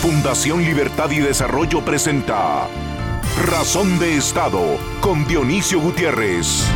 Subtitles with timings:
[0.00, 2.66] Fundación Libertad y Desarrollo presenta
[3.44, 6.66] Razón de Estado con Dionisio Gutiérrez.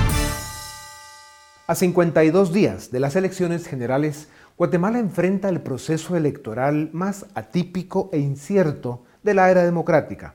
[1.67, 8.19] A 52 días de las elecciones generales, Guatemala enfrenta el proceso electoral más atípico e
[8.19, 10.35] incierto de la era democrática.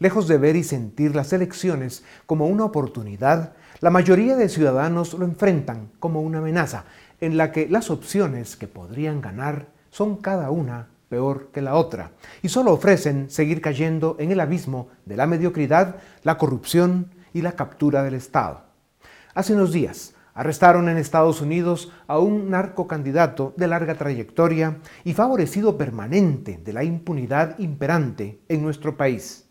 [0.00, 5.24] Lejos de ver y sentir las elecciones como una oportunidad, la mayoría de ciudadanos lo
[5.24, 6.84] enfrentan como una amenaza
[7.20, 12.12] en la que las opciones que podrían ganar son cada una peor que la otra,
[12.42, 17.52] y solo ofrecen seguir cayendo en el abismo de la mediocridad, la corrupción y la
[17.52, 18.62] captura del Estado.
[19.34, 25.78] Hace unos días arrestaron en Estados Unidos a un narcocandidato de larga trayectoria y favorecido
[25.78, 29.46] permanente de la impunidad imperante en nuestro país.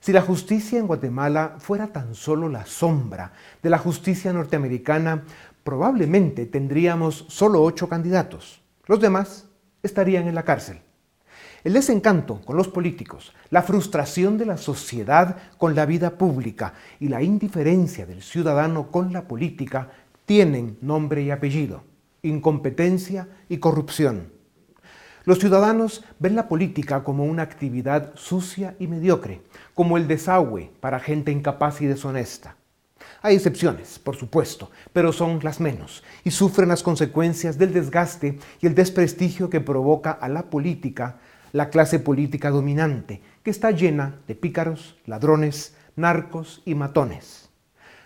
[0.00, 3.32] Si la justicia en Guatemala fuera tan solo la sombra
[3.62, 5.24] de la justicia norteamericana,
[5.64, 8.62] probablemente tendríamos solo ocho candidatos.
[8.86, 9.47] Los demás
[9.82, 10.80] estarían en la cárcel.
[11.64, 17.08] El desencanto con los políticos, la frustración de la sociedad con la vida pública y
[17.08, 19.90] la indiferencia del ciudadano con la política
[20.24, 21.82] tienen nombre y apellido,
[22.22, 24.32] incompetencia y corrupción.
[25.24, 29.42] Los ciudadanos ven la política como una actividad sucia y mediocre,
[29.74, 32.57] como el desagüe para gente incapaz y deshonesta.
[33.20, 38.66] Hay excepciones, por supuesto, pero son las menos y sufren las consecuencias del desgaste y
[38.66, 41.18] el desprestigio que provoca a la política
[41.52, 47.48] la clase política dominante, que está llena de pícaros, ladrones, narcos y matones.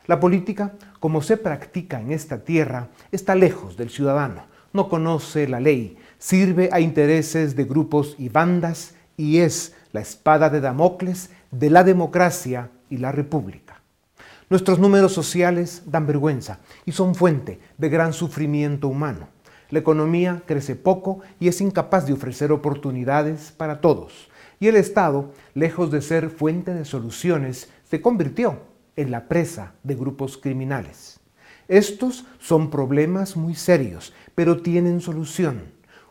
[0.07, 5.61] La política, como se practica en esta tierra, está lejos del ciudadano, no conoce la
[5.61, 11.71] ley, sirve a intereses de grupos y bandas y es la espada de Damocles de
[11.71, 13.62] la democracia y la república.
[14.53, 19.29] Nuestros números sociales dan vergüenza y son fuente de gran sufrimiento humano.
[19.71, 24.29] La economía crece poco y es incapaz de ofrecer oportunidades para todos.
[24.61, 28.59] Y el Estado, lejos de ser fuente de soluciones, se convirtió
[28.95, 31.19] en la presa de grupos criminales.
[31.67, 35.63] Estos son problemas muy serios, pero tienen solución.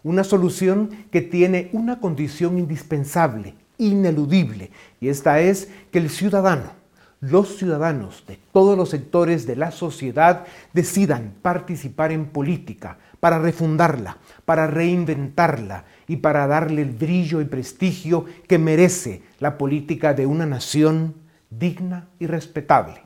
[0.01, 6.80] Una solución que tiene una condición indispensable, ineludible, y esta es que el ciudadano,
[7.21, 14.17] los ciudadanos de todos los sectores de la sociedad decidan participar en política para refundarla,
[14.43, 20.47] para reinventarla y para darle el brillo y prestigio que merece la política de una
[20.47, 21.13] nación
[21.51, 23.03] digna y respetable.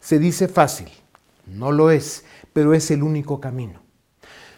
[0.00, 0.88] Se dice fácil,
[1.46, 3.83] no lo es, pero es el único camino.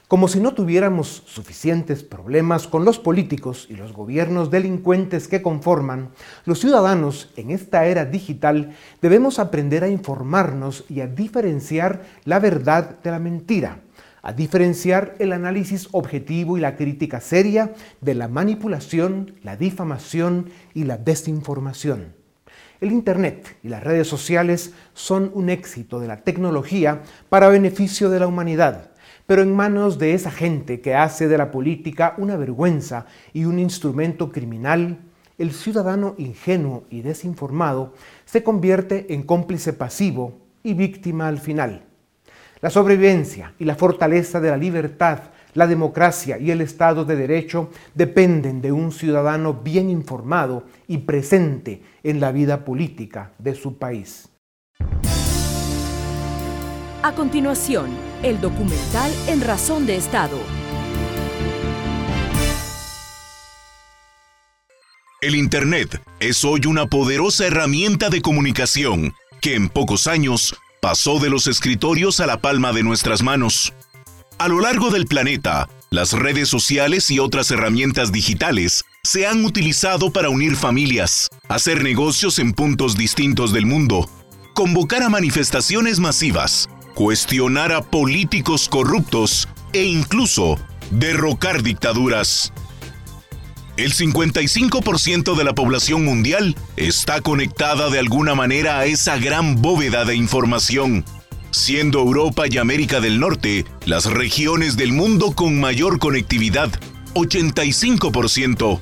[0.08, 6.10] Como si no tuviéramos suficientes problemas con los políticos y los gobiernos delincuentes que conforman,
[6.44, 13.00] los ciudadanos en esta era digital debemos aprender a informarnos y a diferenciar la verdad
[13.02, 13.80] de la mentira,
[14.22, 20.84] a diferenciar el análisis objetivo y la crítica seria de la manipulación, la difamación y
[20.84, 22.14] la desinformación.
[22.80, 28.20] El Internet y las redes sociales son un éxito de la tecnología para beneficio de
[28.20, 28.90] la humanidad
[29.26, 33.58] pero en manos de esa gente que hace de la política una vergüenza y un
[33.58, 34.98] instrumento criminal,
[35.38, 37.92] el ciudadano ingenuo y desinformado
[38.24, 41.82] se convierte en cómplice pasivo y víctima al final.
[42.60, 45.18] La sobrevivencia y la fortaleza de la libertad,
[45.54, 51.82] la democracia y el Estado de Derecho dependen de un ciudadano bien informado y presente
[52.02, 54.28] en la vida política de su país.
[57.02, 57.90] A continuación,
[58.22, 60.38] el documental En Razón de Estado.
[65.20, 71.30] El Internet es hoy una poderosa herramienta de comunicación que en pocos años pasó de
[71.30, 73.72] los escritorios a la palma de nuestras manos.
[74.38, 80.12] A lo largo del planeta, las redes sociales y otras herramientas digitales se han utilizado
[80.12, 84.08] para unir familias, hacer negocios en puntos distintos del mundo,
[84.54, 90.58] convocar a manifestaciones masivas, cuestionar a políticos corruptos e incluso
[90.90, 92.54] derrocar dictaduras.
[93.76, 100.06] El 55% de la población mundial está conectada de alguna manera a esa gran bóveda
[100.06, 101.04] de información,
[101.50, 106.70] siendo Europa y América del Norte las regiones del mundo con mayor conectividad,
[107.12, 108.80] 85%.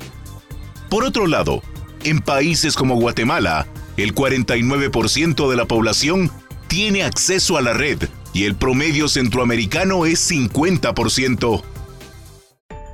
[0.89, 1.61] Por otro lado,
[2.05, 6.31] en países como Guatemala, el 49% de la población
[6.67, 11.63] tiene acceso a la red y el promedio centroamericano es 50%.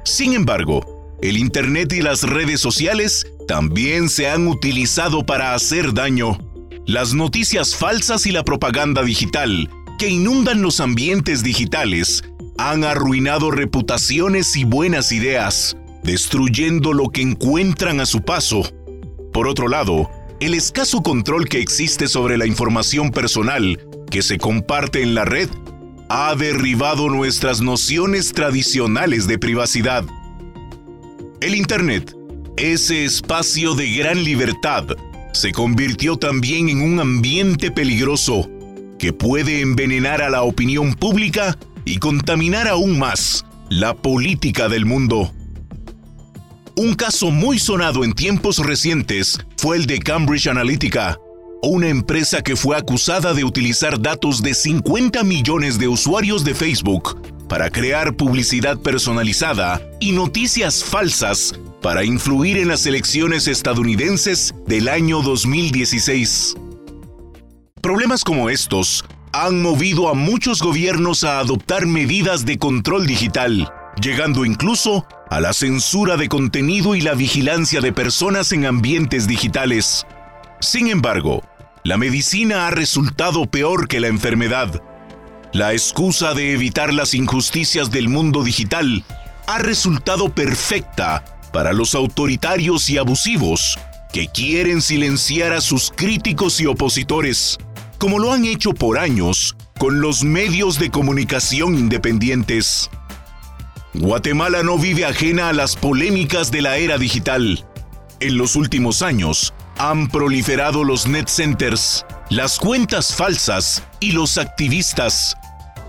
[0.04, 6.38] Sin embargo, el Internet y las redes sociales también se han utilizado para hacer daño.
[6.86, 9.70] Las noticias falsas y la propaganda digital
[10.00, 12.24] que inundan los ambientes digitales
[12.58, 18.64] han arruinado reputaciones y buenas ideas, destruyendo lo que encuentran a su paso.
[19.32, 20.10] Por otro lado,
[20.42, 23.80] el escaso control que existe sobre la información personal
[24.10, 25.48] que se comparte en la red
[26.10, 30.04] ha derribado nuestras nociones tradicionales de privacidad.
[31.42, 32.16] El Internet,
[32.58, 34.88] ese espacio de gran libertad,
[35.32, 38.50] se convirtió también en un ambiente peligroso
[38.98, 41.56] que puede envenenar a la opinión pública
[41.86, 45.32] y contaminar aún más la política del mundo.
[46.78, 51.20] Un caso muy sonado en tiempos recientes fue el de Cambridge Analytica,
[51.62, 57.22] una empresa que fue acusada de utilizar datos de 50 millones de usuarios de Facebook
[57.50, 65.22] para crear publicidad personalizada y noticias falsas para influir en las elecciones estadounidenses del año
[65.22, 66.56] 2016.
[67.82, 69.04] Problemas como estos
[69.34, 73.70] han movido a muchos gobiernos a adoptar medidas de control digital,
[74.02, 80.06] llegando incluso a la censura de contenido y la vigilancia de personas en ambientes digitales.
[80.60, 81.42] Sin embargo,
[81.86, 84.84] la medicina ha resultado peor que la enfermedad.
[85.54, 89.06] La excusa de evitar las injusticias del mundo digital
[89.48, 91.24] ha resultado perfecta
[91.54, 93.80] para los autoritarios y abusivos
[94.12, 97.58] que quieren silenciar a sus críticos y opositores,
[98.00, 102.90] como lo han hecho por años con los medios de comunicación independientes.
[103.94, 107.66] Guatemala no vive ajena a las polémicas de la era digital.
[108.22, 115.36] En los últimos años, han proliferado los net centers, las cuentas falsas y los activistas,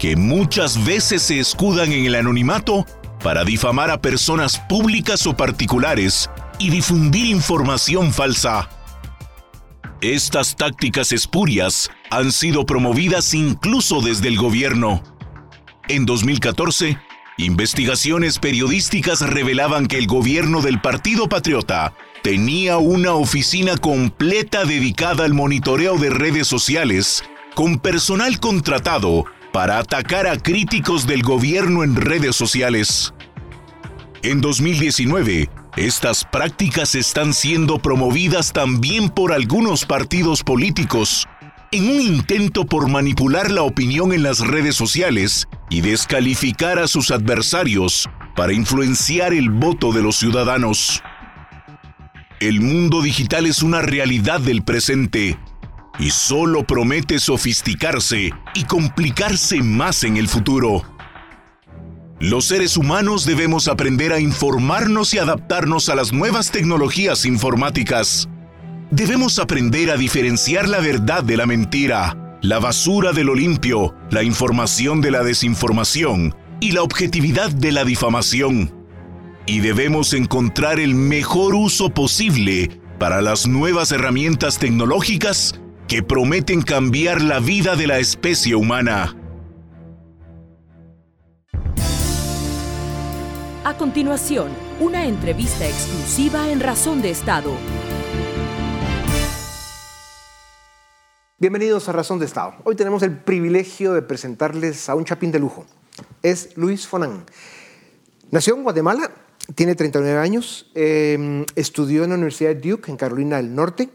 [0.00, 2.84] que muchas veces se escudan en el anonimato
[3.22, 6.28] para difamar a personas públicas o particulares
[6.58, 8.68] y difundir información falsa.
[10.00, 15.04] Estas tácticas espurias han sido promovidas incluso desde el gobierno.
[15.86, 16.98] En 2014,
[17.38, 25.34] investigaciones periodísticas revelaban que el gobierno del Partido Patriota tenía una oficina completa dedicada al
[25.34, 27.24] monitoreo de redes sociales,
[27.54, 33.12] con personal contratado para atacar a críticos del gobierno en redes sociales.
[34.22, 41.26] En 2019, estas prácticas están siendo promovidas también por algunos partidos políticos
[41.72, 47.10] en un intento por manipular la opinión en las redes sociales y descalificar a sus
[47.10, 51.02] adversarios para influenciar el voto de los ciudadanos.
[52.40, 55.38] El mundo digital es una realidad del presente
[55.98, 60.82] y solo promete sofisticarse y complicarse más en el futuro.
[62.20, 68.28] Los seres humanos debemos aprender a informarnos y adaptarnos a las nuevas tecnologías informáticas.
[68.92, 74.22] Debemos aprender a diferenciar la verdad de la mentira, la basura de lo limpio, la
[74.22, 78.82] información de la desinformación y la objetividad de la difamación
[79.46, 87.20] y debemos encontrar el mejor uso posible para las nuevas herramientas tecnológicas que prometen cambiar
[87.20, 89.16] la vida de la especie humana.
[93.64, 94.48] A continuación,
[94.80, 97.52] una entrevista exclusiva en Razón de Estado.
[101.42, 102.54] Bienvenidos a Razón de Estado.
[102.62, 105.66] Hoy tenemos el privilegio de presentarles a un chapín de lujo.
[106.22, 107.24] Es Luis Fonan.
[108.30, 109.10] Nació en Guatemala
[109.56, 113.88] tiene 39 años, em, estudió en la Universidad de Duke, en Carolina del Norte,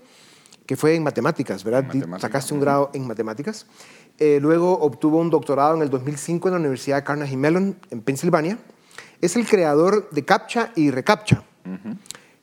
[0.66, 1.86] que fue en matemáticas, ¿verdad?
[2.20, 3.66] Sacaste un grado en matemáticas.
[4.20, 8.58] Eh, luego obtuvo un doctorado en el 2005 en la Universidad Carnegie Mellon, en Pensilvania.
[9.22, 11.46] Es el creador de CAPTCHA y ReCAPTCHA.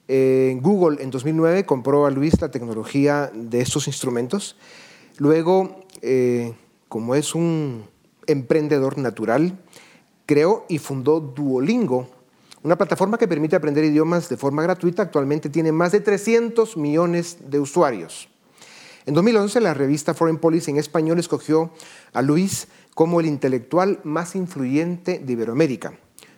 [0.08, 4.56] En Google en 2009 compró a Luis la tecnología de estos instrumentos.
[5.18, 6.54] Luego, eh,
[6.88, 7.84] como es un
[8.26, 9.58] emprendedor natural,
[10.26, 12.08] creó y fundó Duolingo
[12.64, 15.02] una plataforma que permite aprender idiomas de forma gratuita.
[15.02, 18.30] Actualmente tiene más de 300 millones de usuarios.
[19.04, 21.70] En 2011, la revista Foreign Policy en español escogió
[22.14, 25.92] a Luis como el intelectual más influyente de Iberoamérica.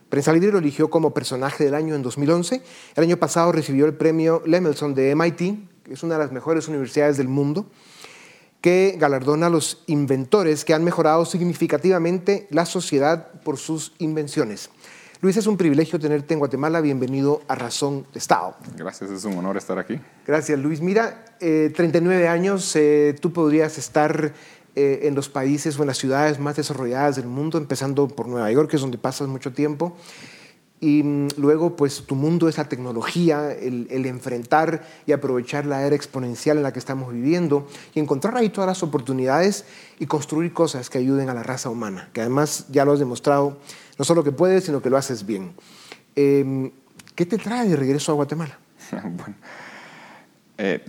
[0.09, 2.61] Prensa Libre lo eligió como personaje del año en 2011.
[2.97, 5.39] El año pasado recibió el premio Lemelson de MIT,
[5.85, 7.67] que es una de las mejores universidades del mundo,
[8.67, 14.71] que galardona a los inventores que han mejorado significativamente la sociedad por sus invenciones.
[15.21, 16.81] Luis, es un privilegio tenerte en Guatemala.
[16.81, 18.57] Bienvenido a Razón de Estado.
[18.77, 20.01] Gracias, es un honor estar aquí.
[20.27, 20.81] Gracias, Luis.
[20.81, 24.35] Mira, 39 eh, años, eh, tú podrías estar
[24.75, 28.51] eh, en los países o en las ciudades más desarrolladas del mundo, empezando por Nueva
[28.51, 29.97] York, que es donde pasas mucho tiempo.
[30.81, 35.87] Y mm, luego, pues tu mundo es la tecnología, el, el, enfrentar y aprovechar la
[35.87, 39.65] era exponencial en la que estamos viviendo y encontrar ahí todas las oportunidades
[39.99, 43.57] y construir cosas que ayuden a la raza humana, que además ya lo has demostrado
[43.99, 45.53] no solo que puedes, sino que lo haces bien.
[46.15, 46.71] Em,
[47.15, 48.59] ¿Qué te trae de regreso a Guatemala?
[48.91, 49.35] bueno,
[50.59, 50.85] eh,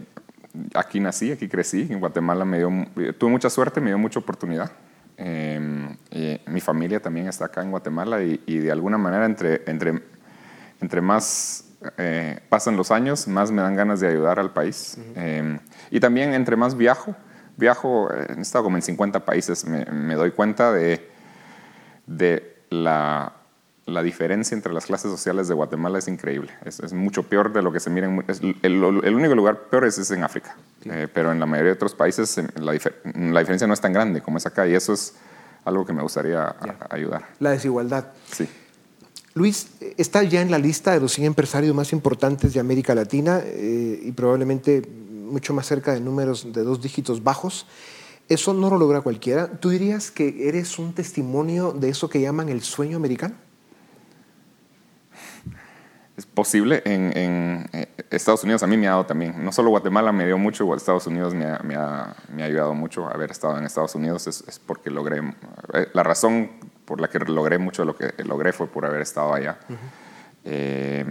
[0.74, 1.88] aquí nací, aquí crecí.
[1.90, 2.70] En Guatemala me dio,
[3.18, 4.72] tuve mucha suerte, me dio mucha oportunidad.
[5.18, 5.98] Em,
[6.46, 10.02] mi familia también está acá en Guatemala y, de alguna manera entre, entre,
[10.80, 11.66] entre más
[11.98, 14.98] eh, pasan los años, más me dan ganas de ayudar al país.
[15.16, 15.60] Em,
[15.90, 17.16] y también entre más viajo,
[17.56, 21.10] viajo, he estado como en 50 países, me, me doy cuenta de,
[22.06, 23.37] de la
[23.88, 26.52] la diferencia entre las clases sociales de Guatemala es increíble.
[26.66, 28.08] Es, mucho peor de lo que se mira.
[28.62, 30.58] el, único lugar peor es, en África.
[30.84, 34.38] Eh, pero en la mayoría de otros países la, diferencia no es tan grande como
[34.38, 34.68] es acá.
[34.68, 35.16] Y eso es
[35.64, 36.54] algo que me gustaría
[36.90, 37.30] ayudar.
[37.40, 38.08] La desigualdad.
[38.30, 38.48] Sí.
[39.34, 43.40] Luis, está ya en la lista de los 100 empresarios más importantes de América Latina
[43.42, 47.66] eh, y probablemente mucho más cerca de números de dos dígitos bajos.
[48.28, 49.48] Eso no lo logra cualquiera.
[49.48, 53.47] ¿Tú dirías que eres un testimonio de eso que llaman el sueño americano?
[56.18, 56.82] Es posible.
[56.86, 59.44] En, eh, Estados Unidos a mí me ha dado también.
[59.44, 62.74] No solo Guatemala me dio mucho, Estados Unidos me ha, me ha, me ha ayudado
[62.74, 63.08] mucho.
[63.08, 65.20] Haber estado en Estados Unidos es, es, porque logré.
[65.74, 66.52] Eh, la razón
[66.86, 69.60] por la que logré mucho de lo que logré fue por haber estado allá.
[70.44, 71.06] Eh,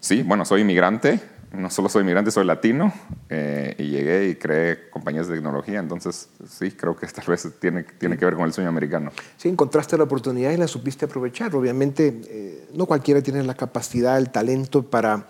[0.00, 1.20] sí, bueno, soy inmigrante
[1.52, 2.92] no solo soy inmigrante, soy latino
[3.28, 7.84] eh, y llegué y creé compañías de tecnología, entonces sí, creo que tal vez tiene,
[7.84, 9.12] tiene que ver con el sueño americano.
[9.36, 11.54] Sí, encontraste la oportunidad y la supiste aprovechar.
[11.54, 15.26] Obviamente, eh, no cualquiera tiene la capacidad, el talento para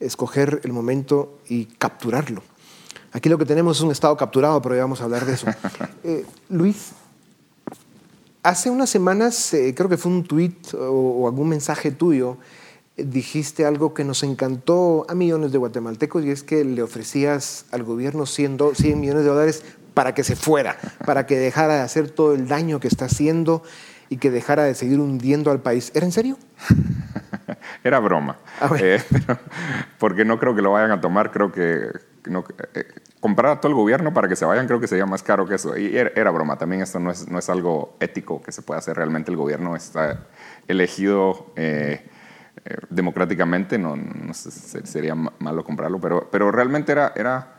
[0.00, 2.42] escoger el momento y capturarlo.
[3.12, 5.46] Aquí lo que tenemos es un estado capturado, pero ya vamos a hablar de eso.
[6.06, 6.92] Eh, Luis,
[8.42, 12.36] hace unas semanas, creo que fue un tweet o algún mensaje tuyo,
[12.96, 17.82] dijiste algo que nos encantó a millones de guatemaltecos y es que le ofrecías al
[17.82, 22.10] gobierno 100, 100 millones de dólares para que se fuera, para que dejara de hacer
[22.10, 23.62] todo el daño que está haciendo
[24.08, 25.90] y que dejara de seguir hundiendo al país.
[25.94, 26.38] ¿Era en serio?
[27.84, 28.38] Era broma.
[28.78, 29.02] Eh,
[29.98, 31.88] porque no creo que lo vayan a tomar, creo que
[32.26, 32.86] no, eh,
[33.20, 35.56] comprar a todo el gobierno para que se vayan creo que sería más caro que
[35.56, 35.76] eso.
[35.76, 38.96] Y era, broma, también esto no es, no es algo ético que se pueda hacer.
[38.96, 40.26] Realmente el gobierno está
[40.68, 41.52] elegido...
[41.56, 42.10] Eh,
[42.64, 43.96] eh, democráticamente, no,
[44.32, 47.54] sería malo comprarlo, pero, pero realmente era, era,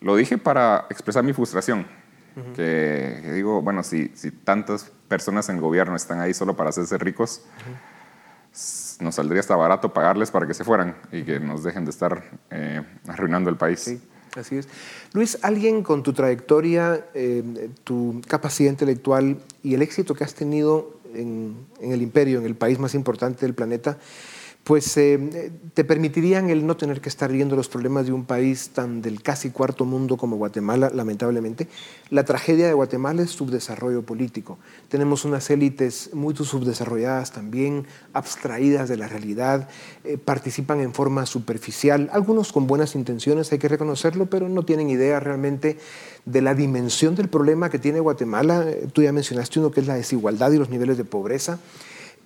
[0.00, 1.86] lo dije para expresar mi frustración,
[2.56, 7.44] que, digo, bueno, si, si tantas personas en gobierno están ahí solo para hacerse ricos,
[9.00, 12.24] nos saldría hasta barato pagarles para que se fueran y que nos dejen de estar
[12.50, 13.80] eh, arruinando el país.
[13.80, 14.00] Sí.
[14.36, 14.68] Así es.
[15.12, 20.98] Luis, alguien con tu trayectoria, eh, tu capacidad intelectual y el éxito que has tenido
[21.14, 23.98] en, el imperio, en el país más importante del planeta,
[24.64, 28.70] pues eh, te permitirían el no tener que estar viendo los problemas de un país
[28.70, 31.68] tan del casi cuarto mundo como Guatemala, lamentablemente.
[32.08, 34.58] La tragedia de Guatemala es subdesarrollo político.
[34.88, 39.68] Tenemos unas élites muy subdesarrolladas también, abstraídas de la realidad,
[40.02, 44.88] eh, participan en forma superficial, algunos con buenas intenciones, hay que reconocerlo, pero no tienen
[44.88, 45.78] idea realmente
[46.24, 48.64] de la dimensión del problema que tiene Guatemala.
[48.94, 51.58] Tú ya mencionaste uno que es la desigualdad y los niveles de pobreza.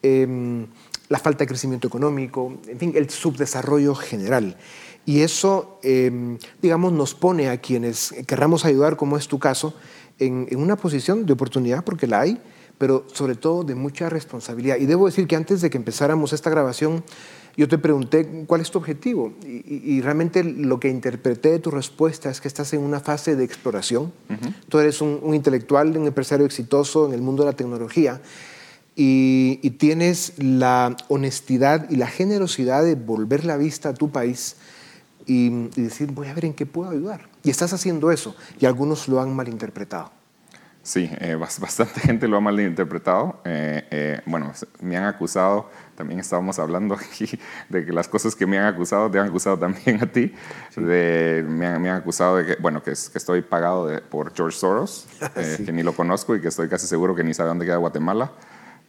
[0.02, 0.68] Em,
[1.08, 4.56] la falta de crecimiento económico, en fin, el subdesarrollo general.
[5.06, 9.74] Y eso, em, digamos, nos pone a quienes querramos ayudar, como es tu caso,
[10.18, 12.40] en, una posición de oportunidad, porque la hay,
[12.76, 14.76] pero sobre todo de mucha responsabilidad.
[14.76, 17.02] Y debo decir que antes de que empezáramos esta grabación,
[17.56, 22.30] yo te pregunté cuál es tu objetivo y, realmente lo que interpreté de tu respuesta
[22.30, 24.12] es que estás en una fase de exploración.
[24.68, 28.20] Tú eres un, un, intelectual, un empresario exitoso en el mundo de la tecnología
[29.00, 34.56] y, tienes la honestidad y la generosidad de volver la vista a tu país
[35.24, 37.28] y, decir, voy a ver en qué puedo ayudar.
[37.44, 40.10] Y estás haciendo eso y algunos lo han malinterpretado.
[40.82, 43.40] Sí, eh, bastante gente lo ha malinterpretado.
[43.44, 47.38] Eh, eh, bueno, me han acusado, también estábamos hablando aquí
[47.68, 50.34] de que las cosas que me han acusado te han acusado también a ti.
[50.74, 55.06] De, me, han, acusado de que, bueno, que, que estoy pagado por George Soros,
[55.64, 58.32] que ni lo conozco y que estoy casi seguro que ni sabe dónde queda Guatemala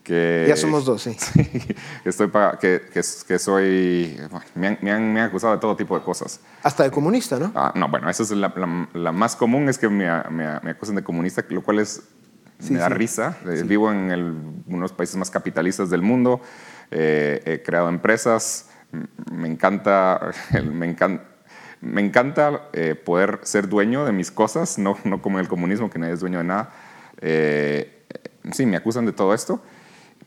[0.09, 1.15] ya somos dos, sí.
[2.05, 4.19] estoy que, que, soy...
[4.55, 6.39] Me han, me, han, acusado de todo tipo de cosas.
[6.63, 7.51] Hasta de comunista, ¿no?
[7.55, 8.53] Ah, no, bueno, esa es la,
[8.93, 12.01] la, más común, es que me, me, acusen de comunista, lo cual es,
[12.69, 13.37] me da risa.
[13.45, 14.23] Eh, vivo en el,
[14.67, 16.41] uno de los países más capitalistas del mundo,
[16.91, 18.69] eh, he creado empresas,
[19.31, 20.31] me encanta...
[20.63, 21.25] Me encanta
[21.81, 25.89] me encanta eh, poder ser dueño de mis cosas, no, no como en el comunismo,
[25.89, 26.73] que nadie es dueño de nada.
[28.51, 29.61] sí, me acusan de todo esto.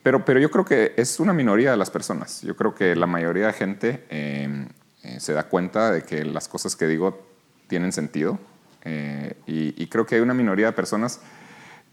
[0.02, 2.42] Pero, pero yo creo que es una minoría de las personas.
[2.42, 4.68] Yo creo que la mayoría de gente em,
[5.02, 7.26] eh, se da cuenta de que las cosas que digo
[7.68, 8.38] tienen sentido.
[8.84, 11.20] Eh, y, creo que hay una minoría de personas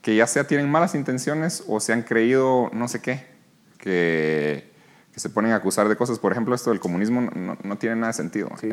[0.01, 3.27] que ya sea tienen malas intenciones o se han creído no sé qué,
[3.77, 4.68] que,
[5.19, 6.17] se ponen a acusar de cosas.
[6.19, 7.29] Por ejemplo, esto del comunismo
[7.63, 8.49] no, tiene nada de sentido.
[8.59, 8.69] Sí.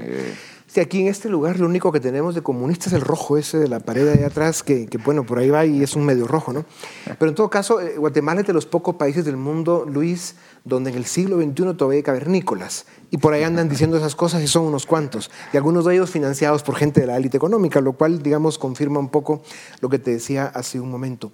[0.67, 0.81] sí.
[0.81, 3.69] aquí en este lugar lo único que tenemos de comunistas es el rojo ese de
[3.69, 6.53] la pared de atrás, que, que, bueno, por ahí va y es un medio rojo,
[6.53, 6.65] ¿no?
[7.19, 10.97] Pero en todo caso, Guatemala es de los pocos países del mundo, Luis, donde en
[10.97, 12.87] el siglo XXI todavía hay cavernícolas.
[13.11, 15.31] Y por ahí andan diciendo esas cosas y son unos cuantos.
[15.53, 18.99] Y algunos de ellos financiados por gente de la élite económica, lo cual, digamos, confirma
[18.99, 19.43] un poco
[19.81, 21.31] lo que te decía hace un momento.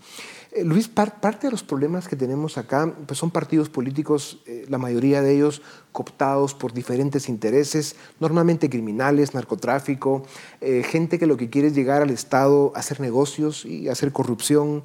[0.55, 4.77] Eh, Luis, parte de los problemas que tenemos acá pues son partidos políticos, eh, la
[4.77, 10.25] mayoría de ellos cooptados por diferentes intereses, normalmente criminales, narcotráfico,
[10.61, 14.85] eh, gente que lo que quiere es llegar al Estado hacer negocios y hacer corrupción.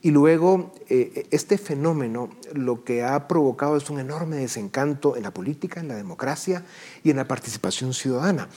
[0.00, 5.80] Y luego, este fenómeno lo que ha provocado es un enorme desencanto en la política,
[5.80, 6.64] en la democracia
[7.02, 8.48] y en la participación ciudadana.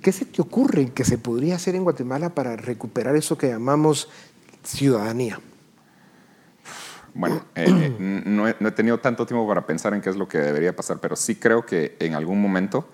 [0.00, 4.08] ¿Qué se te ocurre que se podría hacer en Guatemala para recuperar eso que llamamos
[4.64, 5.38] ciudadanía?
[7.16, 10.36] Bueno, eh, eh, no, he, tenido tanto tiempo para pensar en qué es lo que
[10.36, 12.86] debería pasar, pero sí creo que en algún momento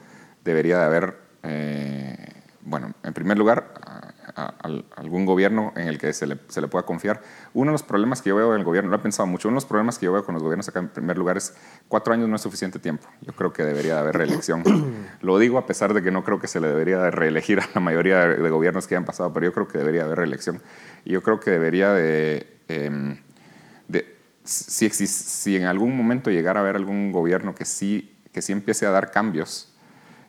[0.45, 2.17] debería de haber, eh,
[2.61, 3.75] bueno, en primer lugar,
[4.95, 7.21] algún gobierno en el que se le, pueda confiar.
[7.53, 9.57] Uno de los problemas que yo veo en el gobierno, lo he pensado mucho, uno
[9.57, 11.55] de los problemas que yo veo con los gobiernos acá en primer lugar es
[11.89, 13.09] cuatro años no es suficiente tiempo.
[13.23, 14.63] Yo creo que debería de haber reelección.
[15.21, 17.69] lo digo a pesar de que no creo que se le debería de reelegir a
[17.75, 20.63] la mayoría de, gobiernos que han pasado, pero yo creo que debería de haber reelección.
[21.05, 22.61] Y yo creo que debería de...
[22.69, 23.19] Em,
[24.45, 28.87] si, si, en algún momento llegara a haber algún gobierno que sí, que sí empiece
[28.87, 29.73] a dar cambios,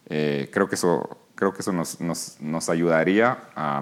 [0.08, 3.82] eh, creo que eso, creo que eso nos, nos, nos ayudaría a,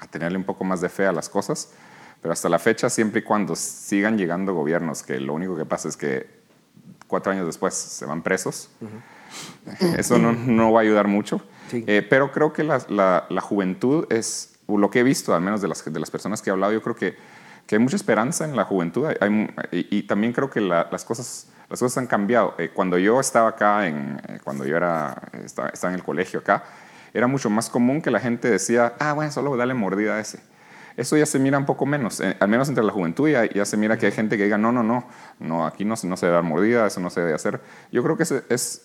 [0.00, 1.72] a, tenerle un poco más de fe a las cosas.
[2.20, 5.88] Pero hasta la fecha, siempre y cuando sigan llegando gobiernos que lo único que pasa
[5.88, 6.26] es que
[7.06, 8.70] cuatro años después se van presos,
[9.98, 11.42] eso no, no, va a ayudar mucho.
[11.72, 15.60] Eh, pero creo que la, la, la, juventud es, lo que he visto, al menos
[15.60, 17.16] de las, de las personas que he hablado, yo creo que
[17.66, 19.08] que hay mucha esperanza en la juventud
[19.70, 22.54] y, también creo que las, cosas, las cosas han cambiado.
[22.58, 26.64] Eh, cuando yo estaba acá, en, eh, cuando yo era, estaba, en el colegio acá,
[27.12, 30.40] era mucho más común que la gente decía, ah, bueno, solo dale mordida a ese.
[30.96, 33.64] Eso ya se mira un poco menos, eh, al menos entre la juventud ya, ya,
[33.64, 35.08] se mira que hay gente que diga, no, no, no,
[35.40, 37.60] no aquí no, no se debe dar mordida, eso no se debe hacer.
[37.90, 38.82] Yo creo que es, es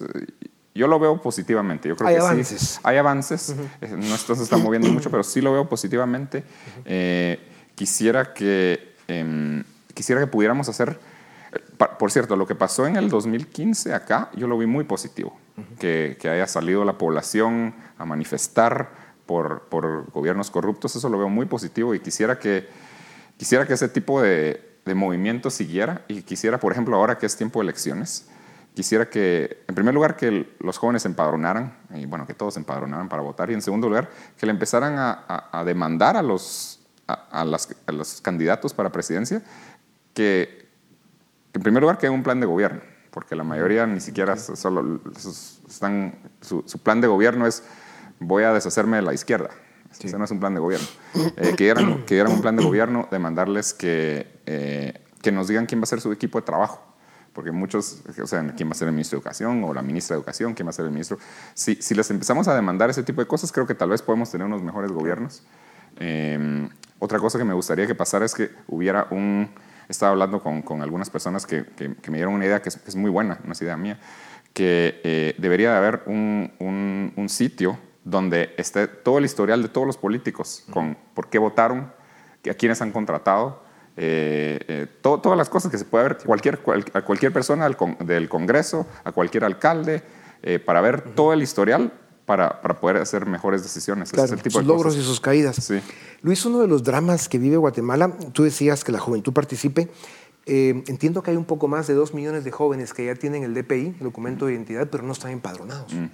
[0.73, 1.89] yo lo veo positivamente.
[1.89, 2.61] Yo creo hay que avances.
[2.61, 3.55] Sí, hay avances.
[3.81, 6.43] No esto se está moviendo mucho, pero sí lo veo positivamente
[7.79, 9.63] quisiera que, em,
[9.93, 10.99] quisiera que pudiéramos hacer,
[11.97, 15.39] por cierto, lo que pasó en el 2015 acá, yo lo vi muy positivo,
[15.79, 18.89] que, que, haya salido la población a manifestar
[19.25, 22.67] por, por, gobiernos corruptos, eso lo veo muy positivo y quisiera que,
[23.37, 27.37] quisiera que ese tipo de, de movimiento siguiera y quisiera, por ejemplo, ahora que es
[27.37, 28.27] tiempo de elecciones,
[28.75, 32.59] quisiera que, en primer lugar, que los jóvenes se empadronaran, y bueno, que todos se
[32.59, 36.78] empadronaran para votar, y en segundo lugar, que le empezaran a, a demandar a los
[37.09, 39.41] a, los candidatos para presidencia
[40.13, 40.67] que,
[41.53, 45.01] en primer lugar, que hay un plan de gobierno, porque la mayoría ni siquiera solo
[45.67, 47.63] están, su, plan de gobierno es
[48.19, 49.49] voy a deshacerme de la izquierda.
[49.91, 50.87] Ese no es un plan de gobierno.
[51.15, 55.65] Eh, que, dieran, que un plan de gobierno de mandarles que, eh, que nos digan
[55.65, 56.89] quién va a ser su equipo de trabajo
[57.33, 60.15] porque muchos, o sea, quién va a ser el ministro de Educación o la ministra
[60.15, 61.17] de Educación, quién va a ser el ministro.
[61.53, 64.29] Si, si les empezamos a demandar ese tipo de cosas, creo que tal vez podemos
[64.29, 65.43] tener unos mejores gobiernos.
[65.97, 66.67] Eh,
[66.99, 69.49] otra cosa que me gustaría que pasara es que hubiera un...
[69.87, 73.09] Estaba hablando con, con algunas personas que, que, me dieron una idea que es, muy
[73.09, 73.99] buena, no es idea mía,
[74.53, 79.87] que eh, debería de haber un, un, sitio donde esté todo el historial de todos
[79.87, 81.91] los políticos, con por qué votaron,
[82.47, 83.63] a quiénes han contratado,
[83.97, 86.59] eh, eh, todas las cosas que se puede ver, cualquier,
[86.93, 87.67] a cualquier persona
[87.99, 90.03] del, Congreso, a cualquier alcalde,
[90.65, 91.91] para ver todo el historial
[92.29, 94.11] para, para, poder hacer mejores decisiones.
[94.11, 95.55] Claro, sus logros y sus caídas.
[95.55, 95.79] Sí.
[96.21, 99.89] Luis, uno de los dramas que vive Guatemala, tú decías que la juventud participe.
[100.45, 103.41] Eh, entiendo que hay un poco más de dos millones de jóvenes que ya tienen
[103.41, 105.91] el DPI, el documento de identidad, pero no están empadronados.
[105.91, 106.05] Mm.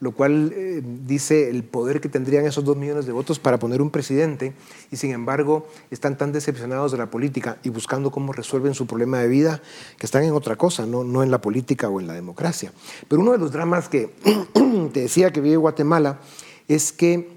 [0.00, 3.82] Lo cual eh, dice el poder que tendrían esos dos millones de votos para poner
[3.82, 4.52] un presidente
[4.92, 9.18] y sin embargo están tan decepcionados de la política y buscando cómo resuelven su problema
[9.18, 9.60] de vida
[9.98, 12.72] que están en otra cosa, no, no en la política o en la democracia.
[13.08, 14.10] Pero uno de los dramas que
[14.92, 16.20] te decía que vive Guatemala
[16.68, 17.28] es que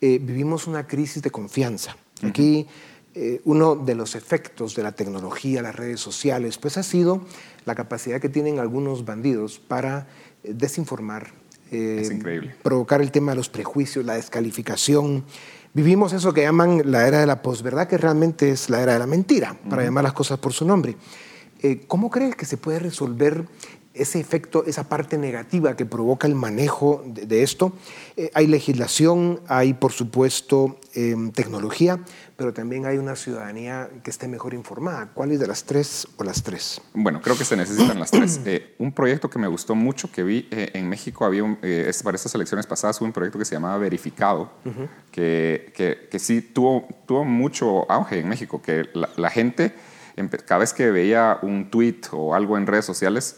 [0.00, 1.96] eh, vivimos una crisis de confianza.
[2.22, 2.66] Aquí
[3.18, 7.22] eh, uno de los efectos de la tecnología, las redes sociales, pues ha sido
[7.64, 10.06] la capacidad que tienen algunos bandidos para
[11.70, 15.24] eh, desinformar, provocar el tema de los prejuicios, la descalificación.
[15.74, 18.98] Vivimos eso que llaman la era de la posverdad, que realmente es la era de
[18.98, 20.96] la mentira, para llamar las cosas por su nombre.
[21.86, 23.46] ¿Cómo crees que se puede resolver
[23.96, 27.72] ese efecto, esa parte negativa que provoca el manejo de, esto.
[28.16, 32.00] Eh, hay legislación, hay por supuesto em, tecnología,
[32.36, 35.10] pero también hay una ciudadanía que esté mejor informada.
[35.14, 36.80] ¿Cuál es de las tres o las tres?
[36.94, 38.40] Bueno, creo que se necesitan las tres.
[38.46, 41.92] Eh, un proyecto que me gustó mucho que vi eh, en México, había un, eh,
[42.02, 44.50] para estas elecciones pasadas, hubo un proyecto que se llamaba Verificado,
[45.10, 49.74] que, que, que, sí tuvo, tuvo mucho auge en México, que la, la gente,
[50.46, 53.36] cada vez que veía un tweet o algo en redes sociales,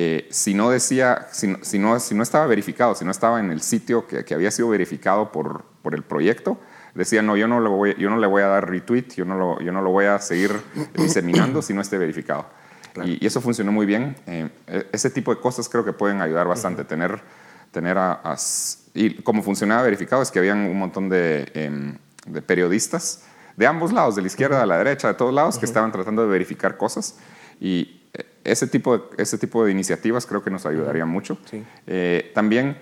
[0.00, 3.50] eh, si no decía, si, si, no, si no estaba verificado, si no estaba en
[3.50, 6.56] el sitio que, que había sido verificado por, por, el proyecto,
[6.98, 9.38] decía, no, yo no, le voy, yo no le voy a dar retweet, yo no
[9.38, 10.52] lo, yo no lo voy a seguir
[10.94, 12.46] diseminando si no esté verificado.
[13.04, 14.16] Y, eso funcionó muy bien.
[14.26, 16.84] Eh, e, ese tipo de cosas creo que pueden ayudar bastante.
[16.84, 17.20] Tener,
[17.70, 18.36] tener a,
[18.94, 23.24] y como funcionaba verificado es que habían un montón de, em, de, periodistas
[23.56, 26.22] de ambos lados, de la izquierda, de la derecha, de todos lados, que estaban tratando
[26.22, 27.18] de verificar cosas.
[27.60, 27.94] Y,
[28.44, 31.38] ese tipo, de, ese tipo de iniciativas creo que nos ayudaría mucho.
[31.86, 32.78] Eh, también,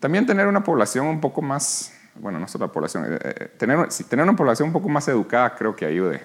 [0.00, 3.88] también tener una población un poco más, bueno, no solo la población, eh, eh, tener,
[4.08, 6.20] tener una población un poco más educada creo que ayude.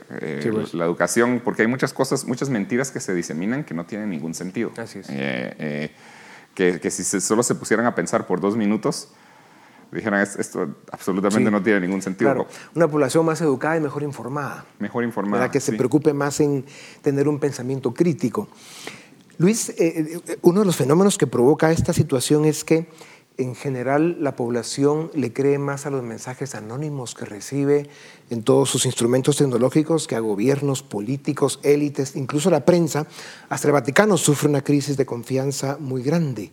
[0.52, 0.74] Pues.
[0.74, 4.34] La educación, porque hay muchas cosas, muchas mentiras que se diseminan que no tienen ningún
[4.34, 4.72] sentido.
[4.78, 5.08] Así es.
[5.08, 9.10] Que, que, si solo se pusieran a pensar por dos minutos,
[9.92, 12.32] dijeran esto absolutamente no tiene ningún sentido.
[12.32, 14.66] Claro, una población más educada y mejor informada.
[14.80, 15.50] Mejor informada.
[15.50, 16.66] Que se preocupe más en
[17.02, 18.48] tener un pensamiento crítico.
[19.38, 22.88] Luis, eh, eh, uno de los fenómenos que provoca esta situación es que
[23.38, 27.90] en general la población le cree más a los mensajes anónimos que recibe
[28.30, 33.08] en todos sus instrumentos tecnológicos que a gobiernos, políticos, élites, incluso la prensa.
[33.50, 36.52] Hasta el Vaticano sufre una crisis de confianza muy grande.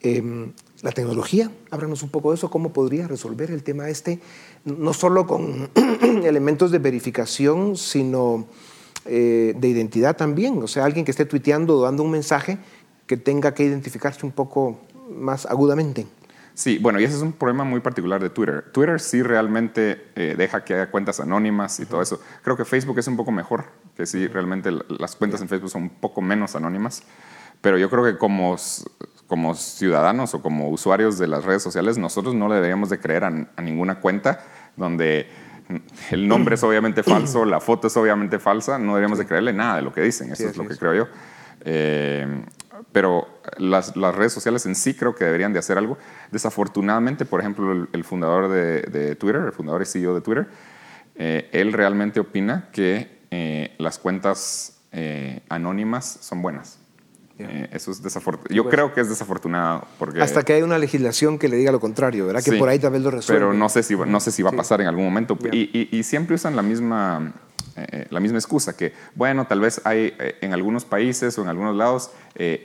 [0.00, 4.20] Em, la tecnología, háblanos un poco de eso, cómo podría resolver el tema este,
[4.64, 5.70] no solo con
[6.24, 8.46] elementos de verificación, sino
[9.04, 10.62] eh, de identidad también.
[10.62, 12.58] O sea, alguien que esté tuiteando o dando un mensaje
[13.08, 14.78] que tenga que identificarse un poco
[15.08, 16.06] más agudamente.
[16.54, 18.64] Sí, bueno, y ese es un problema muy particular de Twitter.
[18.72, 22.20] Twitter sí realmente eh, deja que haya cuentas anónimas y todo eso.
[22.42, 23.66] Creo que Facebook es un poco mejor,
[23.96, 27.04] que sí, realmente las cuentas en Facebook son un poco menos anónimas.
[27.60, 28.56] Pero yo creo que como
[29.28, 33.24] como ciudadanos o como usuarios de las redes sociales, nosotros no le deberíamos de creer
[33.24, 33.30] a,
[33.62, 34.40] ninguna cuenta
[34.74, 35.28] donde
[36.10, 39.76] el nombre es obviamente falso, la foto es obviamente falsa, no deberíamos de creerle nada
[39.76, 41.08] de lo que dicen, eso es lo que creo yo.
[41.60, 42.42] Eh,
[42.92, 45.98] pero las, redes sociales en sí creo que deberían de hacer algo.
[46.30, 50.46] Desafortunadamente, por ejemplo, el, fundador de, Twitter, el fundador y CEO de Twitter,
[51.14, 54.74] eh, él realmente opina que eh, las cuentas
[55.48, 56.78] anónimas son buenas.
[57.38, 58.54] Eh, eso es desafortunado.
[58.54, 59.86] Yo creo que es desafortunado.
[59.98, 62.42] Porque, Hasta que hay una legislación que le diga lo contrario, ¿verdad?
[62.42, 63.40] Que por ahí tal vez lo resuelve.
[63.40, 65.38] Pero no sé si, no sé si va a pasar en algún momento.
[65.52, 67.32] Y, y, siempre usan la misma,
[67.90, 71.48] eh, la misma excusa, que bueno, tal vez hay eh, en algunos países o en
[71.48, 72.10] algunos lados,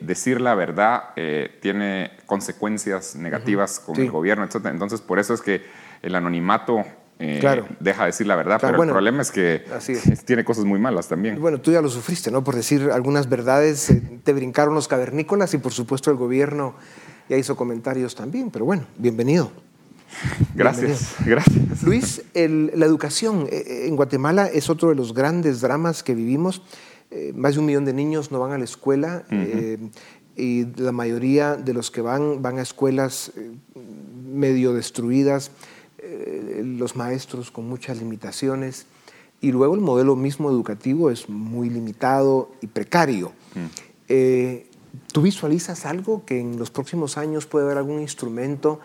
[0.01, 1.15] decir la verdad
[1.59, 4.67] tiene consecuencias negativas con el gobierno, etc.
[4.67, 5.63] Entonces, por eso es que
[6.03, 6.85] el anonimato
[7.19, 7.67] eh, claro.
[7.79, 9.63] deja de decir la verdad, pero el problema es que
[10.25, 11.39] tiene cosas muy malas también.
[11.39, 12.43] Bueno, tú ya lo sufriste, ¿no?
[12.43, 16.75] Por decir algunas verdades, eh, te brincaron los cavernícolas y por supuesto el gobierno
[17.29, 19.51] ya hizo comentarios también, pero bueno, bienvenido.
[20.55, 21.83] Gracias, gracias.
[21.83, 26.61] Luis, la educación eh, en Guatemala es otro de los grandes dramas que vivimos.
[27.35, 29.23] más de un millón de niños no van a la escuela
[30.35, 33.31] y la mayoría de los que van van a escuelas
[34.33, 35.51] medio destruidas
[36.05, 38.87] eh, los maestros con muchas limitaciones
[39.39, 43.31] y luego el modelo mismo educativo es muy limitado y precario.
[43.55, 43.65] Mm.
[44.09, 44.67] Eh,
[45.13, 48.81] ¿Tú visualizas algo que en los próximos años puede haber algún instrumento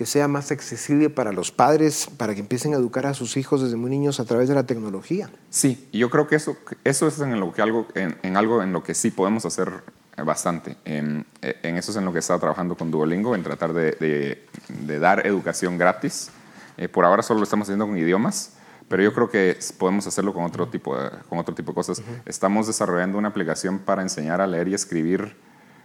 [0.00, 3.62] que sea más accesible para los padres, para que empiecen a educar a sus hijos
[3.62, 5.30] desde muy niños a través de la tecnología?
[5.50, 8.82] Sí, yo creo que eso, eso es en, lo que algo, en, algo en lo
[8.82, 9.70] que sí podemos hacer
[10.24, 10.76] bastante.
[10.84, 15.26] En, eso es en lo que estado trabajando con Duolingo, en tratar de, de dar
[15.26, 16.30] educación gratis
[16.80, 18.54] eh, por ahora solo lo estamos haciendo con idiomas,
[18.88, 22.02] pero yo creo que podemos hacerlo con otro tipo de, con otro tipo de cosas.
[22.24, 25.36] Estamos desarrollando una aplicación para enseñar a leer y escribir,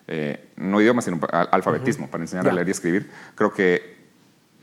[0.07, 3.11] eh, no idiomas, sino alfabetismo, para enseñar a leer y escribir.
[3.35, 3.94] Creo que,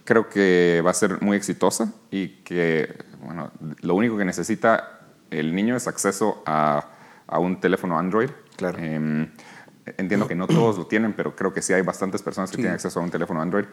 [0.05, 5.55] creo que va a ser muy exitosa y que bueno, lo único que necesita el
[5.55, 6.89] niño es acceso a,
[7.27, 8.31] a un teléfono Android.
[8.57, 8.79] Claro.
[8.79, 9.31] Em,
[9.97, 12.75] entiendo que no todos lo tienen, pero creo que sí hay bastantes personas que tienen
[12.75, 13.65] acceso a un teléfono Android.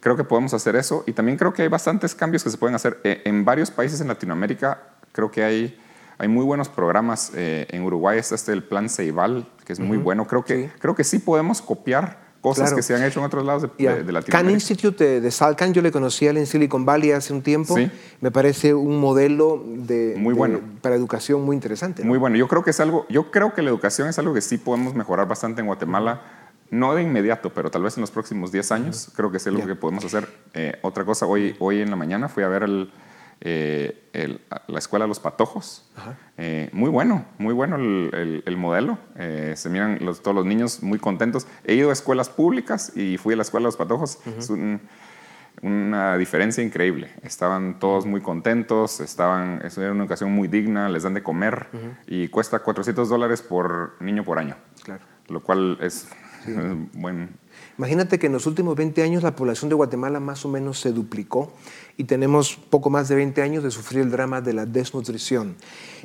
[0.00, 2.74] Creo que podemos hacer eso y también creo que hay bastantes cambios que se pueden
[2.74, 3.00] hacer.
[3.04, 4.82] Eh, en varios países en Latinoamérica
[5.12, 5.80] creo que hay,
[6.18, 7.32] hay muy buenos programas.
[7.34, 10.26] Eh, en Uruguay está este el Plan Ceibal, que es muy bueno.
[10.26, 10.72] Creo que, sí.
[10.78, 14.30] creo que sí podemos copiar cosas que se han hecho en otros lados de, Latinoamérica.
[14.30, 17.74] Can Institute de, Salcan, yo le conocí en Silicon Valley hace un tiempo.
[18.20, 20.60] Me parece un modelo de, muy bueno.
[20.82, 22.04] para educación muy interesante.
[22.04, 22.36] Muy bueno.
[22.36, 24.94] Yo creo que es algo, yo creo que la educación es algo que sí podemos
[24.94, 26.20] mejorar bastante en Guatemala
[26.70, 29.64] no de inmediato, pero tal vez en los próximos 10 años, creo que es algo
[29.64, 30.28] que podemos hacer.
[30.52, 32.90] Eh, otra cosa, hoy, hoy en la mañana fui a ver el,
[33.40, 35.90] eh, la escuela Los Patojos.
[36.36, 38.98] Eh, muy bueno, muy bueno el, modelo.
[39.16, 41.46] Eh, se miran todos los niños muy contentos.
[41.64, 44.18] He ido a escuelas públicas y fui a la escuela Los Patojos.
[44.38, 44.50] Es
[45.62, 47.10] una diferencia increíble.
[47.22, 51.68] Estaban todos muy contentos, estaban, es una educación muy digna, les dan de comer
[52.06, 54.56] y cuesta 400 dólares por niño por año.
[54.82, 55.04] Claro.
[55.28, 56.08] Lo cual es
[56.94, 57.36] buen,
[57.76, 60.92] Imagínate que en los últimos 20 años la población de Guatemala más o menos se
[60.92, 61.52] duplicó
[61.96, 65.56] y tenemos poco más de 20 años de sufrir el drama de la desnutrición.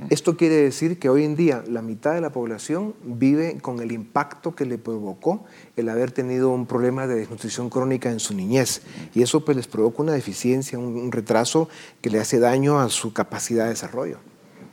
[0.10, 3.92] Esto quiere decir que hoy en día la mitad de la población vive con el
[3.92, 8.82] impacto que le provocó el haber tenido un problema de desnutrición crónica en su niñez
[9.14, 11.70] y eso pues les provoca una deficiencia, un, retraso
[12.02, 14.18] que le hace daño a su capacidad de desarrollo.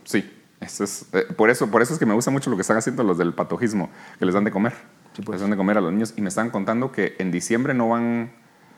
[0.04, 0.24] Sí,
[0.60, 3.02] es, eh, por, eso, por eso es que me gusta mucho lo que están haciendo
[3.02, 5.40] los del patojismo, que les dan de comer pues.
[5.40, 6.14] de comer a los niños.
[6.16, 8.32] Y me están contando que en diciembre no van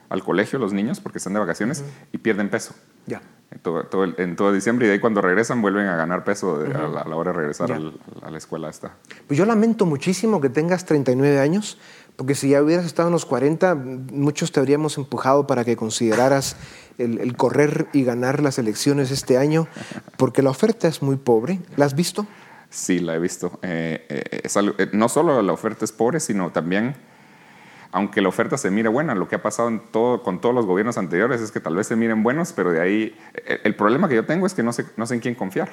[0.09, 2.74] al colegio los niños porque están de vacaciones y pierden peso.
[3.07, 3.22] Ya.
[3.51, 7.07] En todo, en todo, diciembre y de ahí cuando regresan vuelven a ganar peso a,
[7.07, 8.92] la, hora de regresar a la escuela esta.
[9.27, 11.79] Pues yo lamento muchísimo que tengas 39 años,
[12.16, 16.57] porque si ya hubieras estado en los 40, muchos te habríamos empujado para que consideraras
[16.98, 19.66] el, el correr y ganar las elecciones este año,
[20.18, 21.59] porque la oferta es muy pobre.
[21.77, 22.27] ¿La has visto?
[22.70, 23.59] Sí, la he visto.
[23.62, 26.94] Eh, eh, eh, no solo la oferta es pobre, sino también,
[27.92, 30.66] aunque la oferta se mire buena, lo que ha pasado en todo, con todos los
[30.66, 33.18] gobiernos anteriores es que tal vez se miren buenos, pero de ahí,
[33.64, 35.70] el, problema que yo tengo es que no sé, no sé en quién confiar.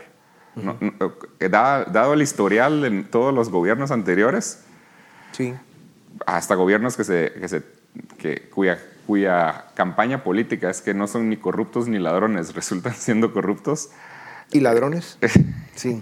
[1.39, 4.63] dado, el historial de todos los gobiernos anteriores,
[5.33, 5.53] sí.
[6.25, 7.63] hasta gobiernos que se, que se,
[8.17, 13.33] que, cuya, cuya campaña política es que no son ni corruptos ni ladrones, resultan siendo
[13.33, 13.89] corruptos.
[14.51, 15.17] ¿Y ladrones?
[15.75, 15.99] Sí,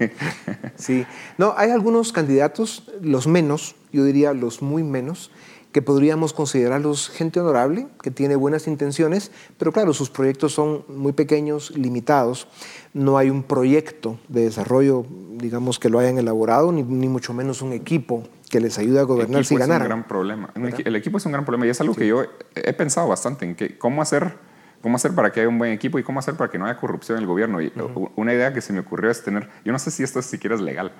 [0.75, 1.03] sí.
[1.39, 5.31] No, hay algunos candidatos, los menos, yo diría los muy menos,
[5.73, 11.11] que podríamos considerarlos gente honorable, que tiene buenas intenciones, pero claro, sus proyectos son muy
[11.11, 12.47] pequeños, limitados.
[12.93, 17.73] No hay un proyecto de desarrollo, digamos, que lo hayan elaborado, ni, mucho menos un
[17.73, 19.81] equipo que les ayude a gobernar si ganaran.
[19.81, 20.53] Es un gran problema.
[20.85, 23.55] El equipo es un gran problema y es algo que yo he pensado bastante en
[23.55, 24.35] que cómo hacer
[24.83, 26.77] cómo hacer para que haya un buen equipo y cómo hacer para que no haya
[26.77, 27.61] corrupción en el gobierno.
[27.61, 27.71] Y
[28.17, 30.61] una idea que se me ocurrió es tener, yo no sé si esto siquiera es
[30.61, 30.91] legal,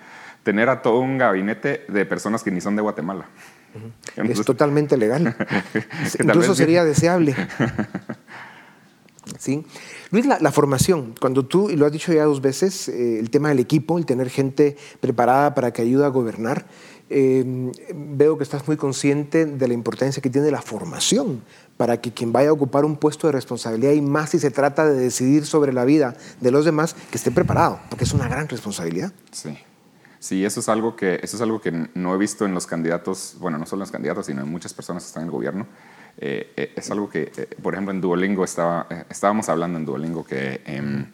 [0.42, 3.26] tener a todo un gabinete de personas que ni son de Guatemala.
[4.16, 5.36] es totalmente legal.
[6.20, 7.36] Incluso sería deseable.
[9.38, 9.66] ¿Sí?
[10.12, 13.50] Luis, la, formación, cuando tú, y lo has dicho ya dos veces, eh, el tema
[13.50, 16.66] del equipo, el tener gente preparada para que ayude a gobernar,
[17.10, 21.44] eh, veo que estás muy consciente de la importancia que tiene la formación
[21.78, 24.86] para que quien vaya a ocupar un puesto de responsabilidad y más si se trata
[24.86, 28.48] de decidir sobre la vida de los demás, que esté preparado, porque es una gran
[28.48, 29.12] responsabilidad.
[29.32, 29.58] Sí.
[30.24, 33.36] Sí, eso es algo que, eso es algo que no he visto en los candidatos,
[33.42, 35.68] bueno, no solo en los candidatos, sino en muchas personas que están en el gobierno.
[36.18, 40.24] Eh, eh, es algo que, eh, por ejemplo, en Duolingo estaba, estábamos hablando en Duolingo
[40.24, 41.08] que em,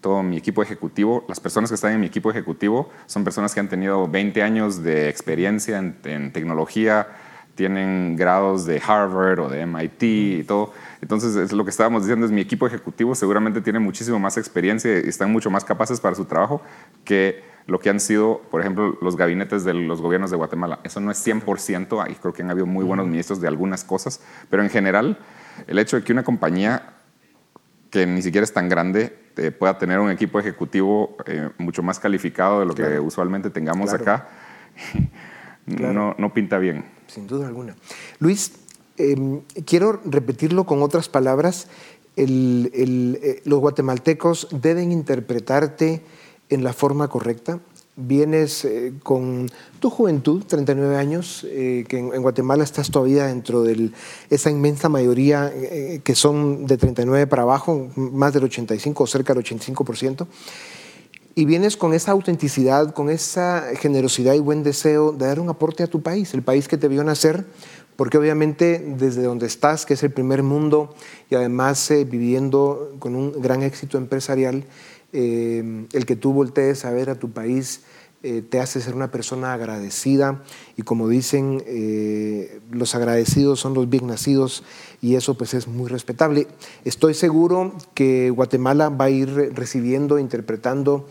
[0.00, 3.60] todo mi equipo ejecutivo, las personas que están en mi equipo ejecutivo son personas que
[3.60, 7.08] han tenido 20 años de experiencia en, en tecnología,
[7.54, 10.72] tienen grados de Harvard o de MIT y todo.
[11.02, 14.98] Entonces, es lo que estábamos diciendo es mi equipo ejecutivo seguramente tiene muchísimo más experiencia
[14.98, 16.62] y están mucho más capaces para su trabajo
[17.04, 20.80] que lo que han sido, por ejemplo, los gabinetes de los gobiernos de Guatemala.
[20.82, 24.20] Eso no es 100%, ahí creo que han habido muy buenos ministros de algunas cosas,
[24.48, 25.18] pero en general,
[25.66, 26.94] el hecho de que una compañía
[27.90, 31.98] que ni siquiera es tan grande eh, pueda tener un equipo ejecutivo eh, mucho más
[31.98, 34.28] calificado de lo que usualmente tengamos acá,
[35.66, 37.76] no, no pinta bien sin duda alguna.
[38.18, 38.52] Luis,
[38.96, 41.68] em, quiero repetirlo con otras palabras.
[42.16, 46.02] Eh, los guatemaltecos deben interpretarte
[46.48, 47.60] en la forma correcta.
[47.96, 53.90] Vienes eh, con tu juventud, 39 años, eh, que en, Guatemala estás todavía dentro de
[54.30, 55.52] esa inmensa mayoría
[56.02, 60.26] que son de 39 para abajo, más del 85 o cerca del 85%
[61.34, 65.82] y vienes con esa autenticidad, con esa generosidad y buen deseo de dar un aporte
[65.82, 67.46] a tu país, el país que te vio nacer,
[67.96, 70.94] porque obviamente desde donde estás, que es el primer mundo,
[71.30, 74.64] y además eh, viviendo con un gran éxito empresarial,
[75.12, 77.82] eh, el que tú voltees a ver a tu país
[78.22, 80.42] eh, te hace ser una persona agradecida
[80.76, 81.64] y como dicen,
[82.70, 84.62] los agradecidos son los bien nacidos
[85.00, 86.46] y eso pues es muy respetable.
[86.84, 91.06] Estoy seguro que Guatemala va a ir recibiendo, interpretando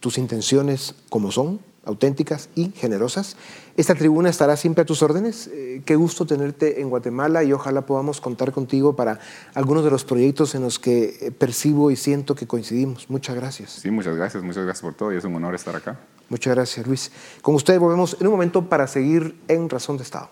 [0.00, 3.36] tus intenciones como son, auténticas y generosas.
[3.76, 5.48] Esta tribuna estará siempre a tus órdenes.
[5.48, 9.18] Eh, qué gusto tenerte en Guatemala y ojalá podamos contar contigo para
[9.54, 13.08] algunos de los proyectos en los que eh, percibo y siento que coincidimos.
[13.08, 13.70] Muchas gracias.
[13.70, 15.98] Sí, muchas gracias, muchas gracias por todo y es un honor estar acá.
[16.28, 17.10] Muchas gracias, Luis.
[17.40, 20.30] Con ustedes volvemos en un momento para seguir en Razón de Estado.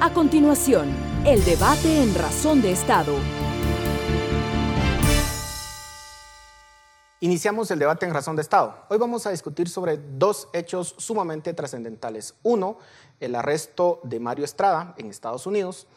[0.00, 0.88] A continuación,
[1.26, 3.14] el debate en Razón de Estado
[7.20, 8.84] Iniciamos el debate en razón de Estado.
[8.88, 12.36] Hoy vamos a discutir sobre dos hechos sumamente trascendentales.
[12.44, 12.78] Uno,
[13.18, 15.88] el arresto de Mario Estrada en Estados Unidos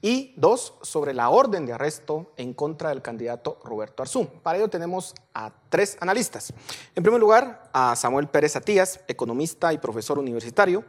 [0.00, 4.28] y dos, sobre la orden de arresto en contra del candidato Roberto Arzú.
[4.44, 6.52] Para ello tenemos a tres analistas.
[6.94, 10.84] En primer lugar, a Samuel Pérez Atías, economista y profesor universitario,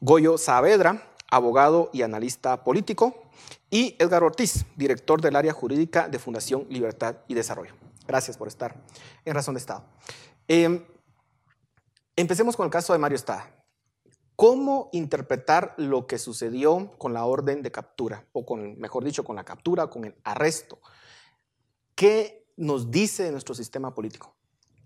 [0.00, 3.14] Goyo Saavedra, abogado y analista político,
[3.70, 7.83] y Edgar Ortiz, director del área jurídica de Fundación Libertad y Desarrollo.
[8.06, 8.82] Gracias por estar
[9.24, 9.84] en Razón de Estado.
[10.48, 10.84] Em,
[12.16, 13.50] empecemos con el caso de Mario Estrada.
[14.36, 19.36] ¿Cómo interpretar lo que sucedió con la orden de captura, o con, mejor dicho, con
[19.36, 20.80] la captura, con el arresto?
[21.94, 24.34] ¿Qué nos dice nuestro sistema político?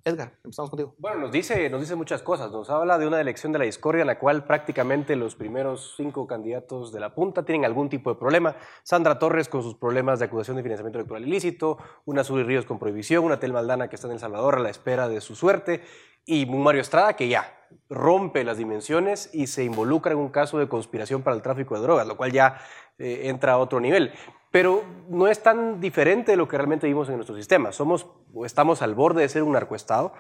[0.05, 0.95] Edgar, empezamos contigo.
[0.99, 2.51] Bueno, nos dice, nos dice muchas cosas.
[2.51, 6.27] Nos habla de una elección de la discordia en la cual prácticamente los primeros cinco
[6.27, 8.57] candidatos de la punta tienen algún tipo de problema.
[8.83, 12.79] Sandra Torres con sus problemas de acusación de financiamiento electoral ilícito, una Suri Ríos con
[12.79, 15.83] prohibición, una Tel Maldana que está en El Salvador a la espera de su suerte
[16.29, 17.55] y Mario Estrada que ya
[17.89, 21.81] rompe las dimensiones y se involucra en un caso de conspiración para el tráfico de
[21.81, 22.59] drogas, lo cual ya
[22.99, 24.13] eh, entra a otro nivel.
[24.51, 27.73] Pero no es tan diferente de lo que realmente vimos en nuestro sistema.
[27.73, 28.07] Somos
[28.45, 30.13] estamos al borde de ser un narcoestado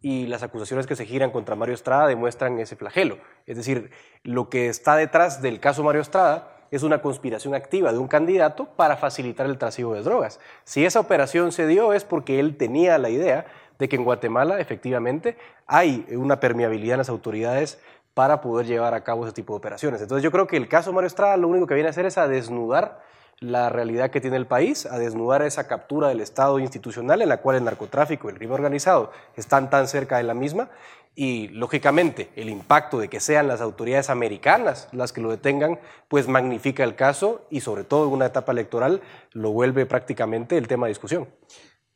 [0.00, 3.18] y las acusaciones que se giran contra Mario Estrada demuestran ese flagelo.
[3.46, 3.90] Es decir,
[4.22, 8.66] lo que está detrás del caso Mario Estrada es una conspiración activa de un candidato
[8.76, 10.40] para facilitar el trasiego de drogas.
[10.64, 13.46] Si esa operación se dio es porque él tenía la idea
[13.80, 17.80] de que en Guatemala efectivamente hay una permeabilidad en las autoridades
[18.14, 20.02] para poder llevar a cabo ese tipo de operaciones.
[20.02, 22.18] Entonces yo creo que el caso Mario Estrada lo único que viene a hacer es
[22.18, 23.02] a desnudar
[23.38, 27.38] la realidad que tiene el país, a desnudar esa captura del Estado institucional en la
[27.38, 30.68] cual el narcotráfico y el crimen organizado están tan cerca de la misma
[31.14, 36.28] y lógicamente el impacto de que sean las autoridades americanas las que lo detengan, pues
[36.28, 39.00] magnifica el caso y sobre todo en una etapa electoral
[39.32, 41.26] lo vuelve prácticamente el tema de discusión.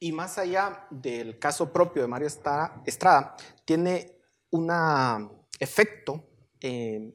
[0.01, 4.19] Y más allá del caso propio de Mario Estrada, tiene
[4.51, 4.71] un
[5.59, 6.25] efecto
[6.61, 7.15] eh,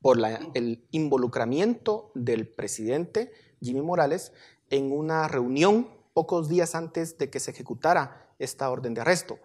[0.00, 0.18] por
[0.54, 4.32] el involucramiento del presidente Jimmy Morales
[4.70, 9.38] en una reunión pocos días antes de que se ejecutara esta orden de arresto.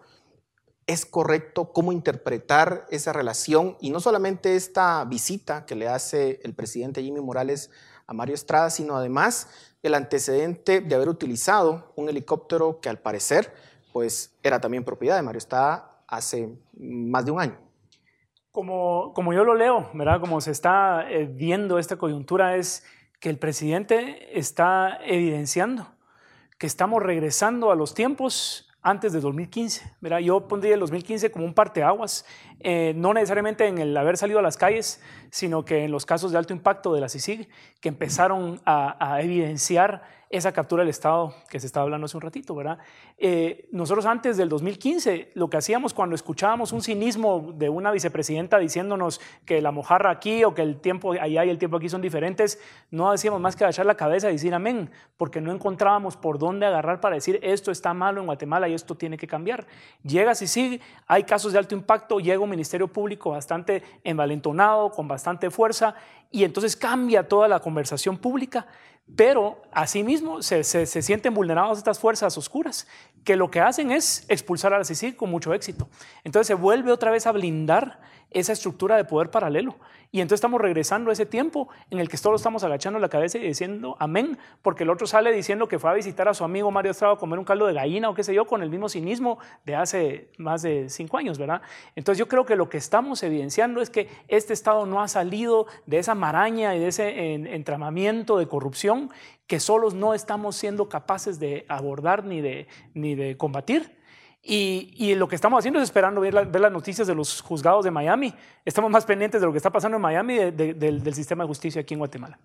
[0.86, 6.54] ¿Es correcto cómo interpretar esa relación y no solamente esta visita que le hace el
[6.54, 7.70] presidente Jimmy Morales
[8.12, 9.48] a Mario Estrada, sino además
[9.82, 13.52] el antecedente de haber utilizado un helicóptero que al parecer
[13.92, 17.58] pues era también propiedad de Mario Estrada hace más de un año?
[18.50, 20.20] Como, como yo lo leo, ¿verdad?
[20.20, 22.84] Como se está eh, viendo esta coyuntura es
[23.18, 25.86] que el presidente está evidenciando
[26.58, 29.90] que estamos regresando a los tiempos antes de 2015.
[30.00, 30.18] ¿verdad?
[30.18, 32.26] Yo pondría el 2015 como un parteaguas,
[32.60, 36.32] eh, no necesariamente en el haber salido a las calles, sino que en los casos
[36.32, 37.48] de alto impacto de la CICIG,
[37.80, 42.22] que empezaron a, a evidenciar esa captura del Estado que se estaba hablando hace un
[42.22, 42.78] ratito, ¿verdad?
[43.18, 48.58] Eh, nosotros antes del 2015, lo que hacíamos cuando escuchábamos un cinismo de una vicepresidenta
[48.58, 52.00] diciéndonos que la mojarra aquí o que el tiempo allá y el tiempo aquí son
[52.00, 52.58] diferentes,
[52.90, 56.64] no hacíamos más que agachar la cabeza y decir amén, porque no encontrábamos por dónde
[56.64, 59.66] agarrar para decir esto está malo en Guatemala y esto tiene que cambiar.
[60.02, 65.50] Llega sigue, hay casos de alto impacto, llega un ministerio público bastante envalentonado, con bastante
[65.50, 65.94] fuerza,
[66.30, 68.66] y entonces cambia toda la conversación pública
[69.16, 72.86] pero asimismo se, se, se, sienten vulneradas estas fuerzas oscuras,
[73.24, 75.88] que lo que hacen es expulsar a la CICIG con mucho éxito.
[76.24, 78.00] Entonces se vuelve otra vez a blindar
[78.34, 79.76] esa estructura de poder paralelo.
[80.10, 83.38] Y entonces estamos regresando a ese tiempo en el que todos estamos agachando la cabeza
[83.38, 86.70] y diciendo amén, porque el otro sale diciendo que fue a visitar a su amigo
[86.70, 88.90] Mario Estrada a comer un caldo de gallina o qué sé yo, con el mismo
[88.90, 91.62] cinismo de hace más de cinco años, ¿verdad?
[91.96, 95.66] Entonces yo creo que lo que estamos evidenciando es que este Estado no ha salido
[95.86, 99.10] de esa maraña y de ese entramamiento de corrupción
[99.46, 104.01] que solos no estamos siendo capaces de abordar ni de, ni de combatir
[104.44, 108.34] y, lo que estamos haciendo es esperando ver, las noticias de los juzgados de Miami.
[108.64, 111.94] Estamos más pendientes de lo que está pasando en Miami del, sistema de justicia aquí
[111.94, 112.40] en Guatemala.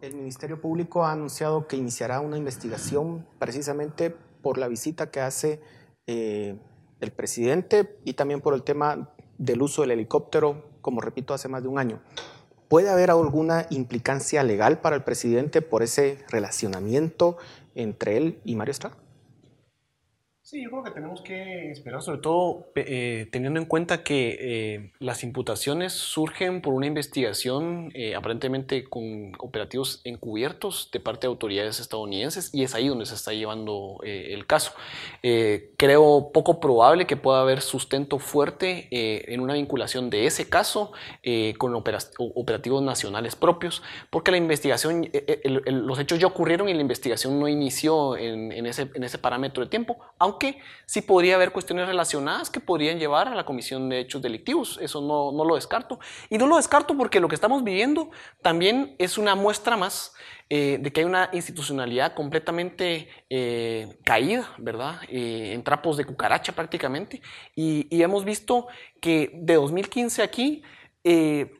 [0.00, 5.60] El Ministerio Público ha anunciado que iniciará una investigación precisamente por la visita que hace
[6.06, 6.56] eh,
[7.00, 11.62] el presidente y también por el tema del uso del helicóptero, como repito, hace más
[11.62, 12.00] de un año.
[12.68, 17.36] ¿Puede haber alguna implicancia legal para el presidente por ese relacionamiento
[17.74, 18.96] entre él y Mario Estrada?
[20.46, 24.92] Sí, yo creo que tenemos que esperar, sobre todo eh, teniendo en cuenta que eh,
[24.98, 31.80] las imputaciones surgen por una investigación eh, aparentemente con operativos encubiertos de parte de autoridades
[31.80, 34.72] estadounidenses y es ahí donde se está llevando el caso.
[35.22, 40.92] creo poco probable que pueda haber sustento fuerte en una vinculación de ese caso
[41.56, 45.08] con operativos nacionales propios, porque la investigación,
[45.44, 49.70] los hechos ya ocurrieron y la investigación no inició en, ese, en ese parámetro de
[49.70, 54.00] tiempo, aunque aunque sí podría haber cuestiones relacionadas que podrían llevar a la comisión de
[54.00, 54.78] hechos delictivos.
[54.82, 56.00] Eso no, no lo descarto.
[56.28, 58.10] Y no lo descarto porque lo que estamos viviendo
[58.42, 60.12] también es una muestra más
[60.50, 65.00] eh, de que hay una institucionalidad completamente eh, caída, ¿verdad?
[65.08, 67.22] Eh, en trapos de cucaracha prácticamente.
[67.54, 68.66] Y, y, hemos visto
[69.00, 70.62] que de 2015 aquí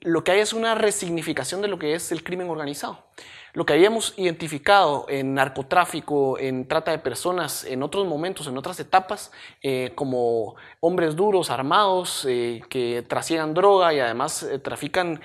[0.01, 3.07] lo que hay es una resignificación de lo que es el crimen organizado.
[3.55, 8.81] Lo que habíamos identificado en narcotráfico, en trata de personas, en otros momentos, en otras
[8.81, 9.31] etapas,
[9.63, 15.21] eh, como hombres duros, armados, eh, que trasiegan droga y además eh, trafican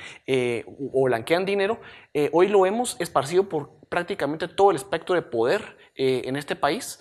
[0.93, 1.79] o blanquean dinero,
[2.31, 6.99] hoy lo hemos esparcido por prácticamente todo el espectro de poder en este país,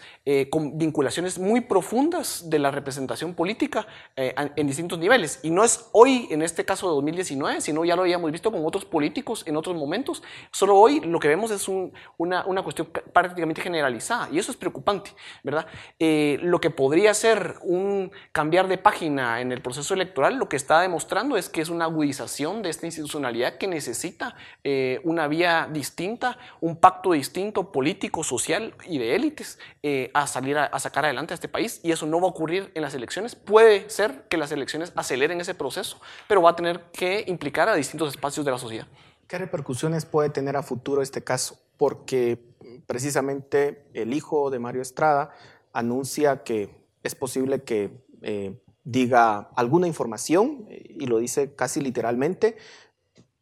[0.51, 3.87] con vinculaciones muy profundas de la representación política
[4.17, 5.39] en distintos niveles.
[5.43, 8.65] Y no es hoy, en este caso de 2019, sino ya lo habíamos visto con
[8.67, 10.23] otros políticos en otros momentos.
[10.51, 15.13] Solo hoy lo que vemos es una, una, cuestión prácticamente generalizada y eso es preocupante,
[15.43, 15.67] ¿verdad?
[15.99, 20.57] Eh, lo que podría ser un cambiar de página en el proceso electoral, lo que
[20.57, 24.35] está demostrando es que es una agudización de esta institucionalidad que necesita
[24.65, 30.59] eh, una vía distinta, un pacto distinto político, social y de élites eh, a salir
[30.59, 33.35] a, sacar adelante a este país y eso no va a ocurrir en las elecciones.
[33.35, 37.75] Puede ser que las elecciones aceleren ese proceso, pero va a tener que implicar a
[37.75, 38.87] distintos espacios de la sociedad.
[39.27, 41.59] ¿Qué repercusiones puede tener a futuro este caso?
[41.77, 42.39] Porque
[42.87, 45.31] precisamente el hijo de Mario Estrada
[45.73, 46.71] anuncia que
[47.03, 47.91] es posible que
[48.23, 52.57] eh, diga alguna información, y lo dice casi literalmente,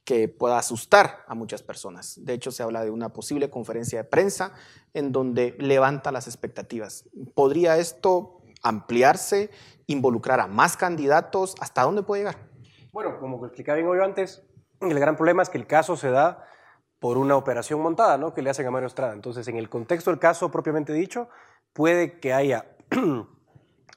[0.06, 2.24] que pueda asustar a muchas personas.
[2.24, 4.52] De hecho, se habla de una posible conferencia de prensa
[4.94, 7.10] en donde levanta las expectativas.
[7.34, 9.50] ¿Podría esto ampliarse,
[9.88, 11.56] involucrar a más candidatos?
[11.60, 12.36] ¿Hasta dónde puede llegar?
[12.92, 14.42] Bueno, como explicaba bien hoy antes,
[14.80, 16.46] el gran problema es que el caso se da
[17.00, 18.32] por una operación montada, ¿no?
[18.32, 19.12] Que le hacen a Mario Estrada.
[19.12, 21.28] Entonces, en el contexto del caso propiamente dicho,
[21.72, 22.76] puede que haya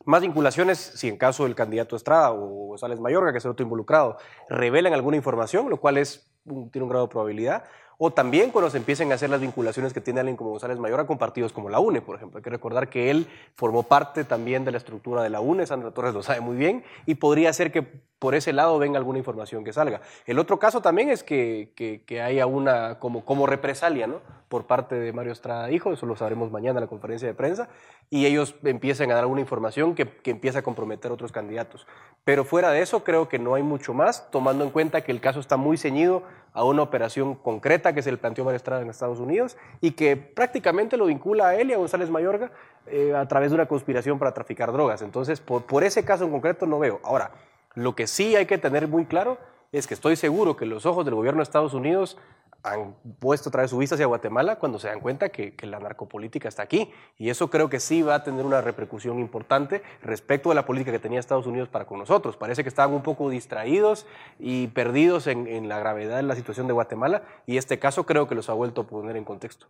[0.09, 3.63] más vinculaciones si en caso del candidato Estrada o Sales Mayorga, que es el otro
[3.63, 4.17] involucrado,
[4.49, 6.33] revelan alguna información, lo cual es,
[6.71, 7.63] tiene un grado de probabilidad,
[8.01, 11.05] o también cuando se empiecen a hacer las vinculaciones que tiene alguien como González Mayor
[11.05, 12.37] con partidos como la UNE, por ejemplo.
[12.37, 15.91] Hay que recordar que él formó parte también de la estructura de la UNE, Sandra
[15.91, 17.85] Torres lo sabe muy bien, y podría ser que
[18.19, 19.99] por ese lado venga alguna información que salga.
[20.25, 21.73] El otro caso también es que,
[22.05, 24.21] que, haya una como, como represalia ¿no?
[24.47, 27.69] por parte de Mario Estrada Hijo, eso lo sabremos mañana en la conferencia de prensa,
[28.09, 31.85] y ellos empiecen a dar alguna información que, que empiece a comprometer a otros candidatos.
[32.23, 35.21] Pero fuera de eso creo que no hay mucho más, tomando en cuenta que el
[35.21, 36.23] caso está muy ceñido
[36.53, 40.17] a una operación concreta que se le planteó María Estrada en Estados Unidos y que
[40.17, 42.51] prácticamente lo vincula a él y a González Mayorga
[42.87, 45.01] eh, a través de una conspiración para traficar drogas.
[45.01, 46.99] Entonces, por ese caso en concreto no veo.
[47.03, 47.31] Ahora,
[47.75, 49.37] lo que sí hay que tener muy claro
[49.71, 52.17] es que estoy seguro que los ojos del gobierno de Estados Unidos
[52.63, 56.49] han puesto otra vez su vista hacia Guatemala cuando se dan cuenta que, la narcopolítica
[56.49, 56.91] está aquí.
[57.17, 60.91] Y eso creo que sí va a tener una repercusión importante respecto a la política
[60.91, 62.35] que tenía Estados Unidos para con nosotros.
[62.35, 64.05] Parece que estaban un poco distraídos
[64.39, 68.35] y perdidos en, la gravedad de la situación de Guatemala y este caso creo que
[68.35, 69.67] los ha vuelto a poner en contexto.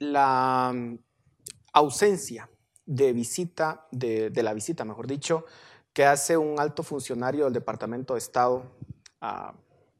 [0.00, 0.98] La mm,
[1.72, 2.50] ausencia
[2.86, 5.44] de visita, de la visita, mejor dicho,
[5.92, 8.72] que hace un alto funcionario del Departamento de Estado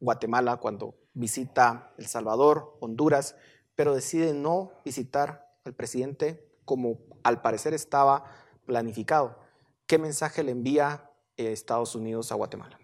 [0.01, 3.37] Guatemala cuando visita El Salvador, Honduras,
[3.75, 8.25] pero decide no visitar al presidente como al parecer estaba
[8.67, 9.39] planificado.
[9.87, 12.79] ¿Qué mensaje le envía eh, Estados Unidos a Guatemala?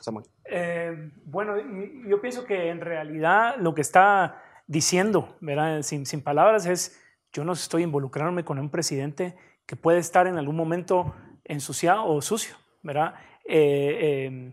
[0.00, 0.26] Samuel.
[0.44, 1.54] Eh, bueno,
[2.06, 5.82] yo pienso que en realidad lo que está diciendo, ¿verdad?
[5.82, 7.00] Sin, palabras, es
[7.32, 11.14] yo no estoy involucrándome con un presidente que puede estar en algún momento
[11.44, 13.14] ensuciado o sucio, ¿verdad?
[13.44, 14.52] Eh,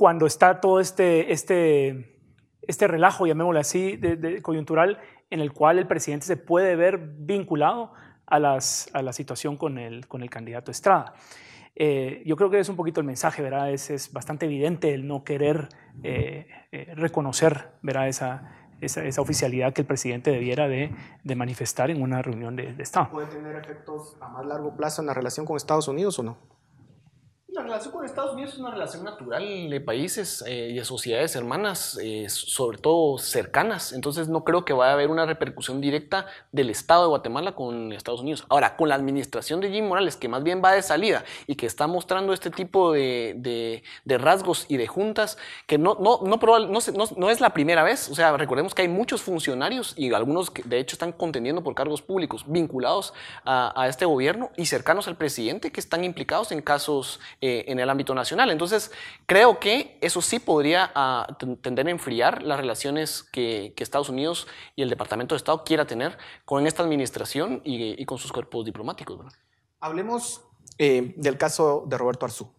[0.00, 2.16] cuando está todo este, este,
[2.62, 4.98] este relajo, llamémoslo así, de, coyuntural,
[5.28, 7.92] en el cual el presidente se puede ver vinculado
[8.24, 11.12] a, las, a la situación con el, con el candidato Estrada.
[11.76, 13.70] Eh, yo creo que es un poquito el mensaje, ¿verdad?
[13.70, 15.68] Es, es bastante evidente el no querer
[16.02, 18.08] eh, eh, reconocer, ¿verdad?
[18.08, 20.94] Esa, esa, esa, oficialidad que el presidente debiera de,
[21.24, 23.10] de manifestar en una reunión de, de Estado.
[23.10, 26.38] ¿Puede tener efectos a más largo plazo en la relación con Estados Unidos o no?
[27.52, 31.34] La relación con Estados Unidos es una relación natural de países eh, y de sociedades
[31.34, 33.92] hermanas, eh, sobre todo cercanas.
[33.92, 37.92] Entonces no creo que vaya a haber una repercusión directa del Estado de Guatemala con
[37.92, 38.44] Estados Unidos.
[38.48, 41.66] Ahora, con la administración de Jim Morales, que más bien va de salida y que
[41.66, 45.36] está mostrando este tipo de, de, rasgos y de juntas,
[45.66, 46.38] que no, no, no,
[47.16, 48.08] no, es la primera vez.
[48.10, 51.74] O sea, recordemos que hay muchos funcionarios y algunos que de hecho están contendiendo por
[51.74, 53.12] cargos públicos vinculados
[53.44, 57.88] a este gobierno y cercanos al presidente que están implicados en casos eh, en el
[57.88, 58.50] ámbito nacional.
[58.50, 58.92] Entonces,
[59.24, 64.82] creo que eso sí podría ah, tender a enfriar las relaciones que, Estados Unidos y
[64.82, 69.20] el Departamento de Estado quiera tener con esta administración y, con sus cuerpos diplomáticos.
[69.80, 70.42] Hablemos
[70.76, 72.52] eh, del caso de Roberto Arzú.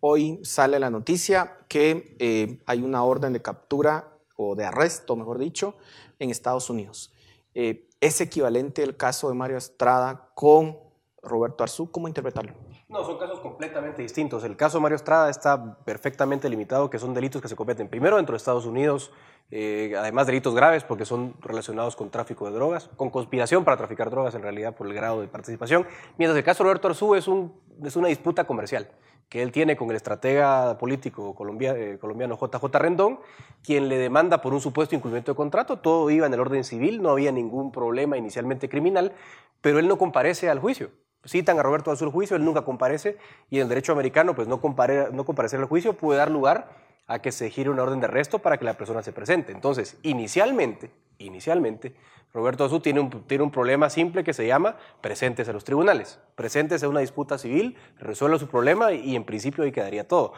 [0.00, 5.38] Hoy sale la noticia que eh, hay una orden de captura o de arresto, mejor
[5.38, 5.78] dicho,
[6.18, 7.10] en Estados Unidos.
[7.54, 10.76] ¿Es equivalente el caso de Mario Estrada con
[11.22, 11.90] Roberto Arzú?
[11.90, 12.65] ¿Cómo interpretarlo?
[12.88, 14.44] No, son casos completamente distintos.
[14.44, 18.16] El caso de Mario Estrada está perfectamente limitado, que son delitos que se cometen primero
[18.16, 19.12] dentro de Estados Unidos,
[19.50, 24.08] eh, además delitos graves porque son relacionados con tráfico de drogas, con conspiración para traficar
[24.08, 25.84] drogas en realidad por el grado de participación,
[26.16, 28.88] mientras el caso de Roberto Arzú es, un, es una disputa comercial
[29.28, 33.18] que él tiene con el estratega político eh, colombiano JJ Rendón,
[33.64, 35.80] quien le demanda por un supuesto incumplimiento de contrato.
[35.80, 39.12] Todo iba en el orden civil, no había ningún problema inicialmente criminal,
[39.60, 40.90] pero él no comparece al juicio.
[41.26, 43.18] Citan a Roberto Azul juicio, él nunca comparece
[43.50, 44.60] y en el derecho americano, pues no,
[45.12, 48.40] no comparecer al juicio puede dar lugar a que se gire una orden de arresto
[48.40, 49.52] para que la persona se presente.
[49.52, 51.94] Entonces, inicialmente, inicialmente,
[52.32, 56.18] Roberto Azú tiene un, tiene un problema simple que se llama presentes a los tribunales.
[56.34, 60.32] Presentes a una disputa civil, resuelva su problema y, en principio ahí quedaría todo.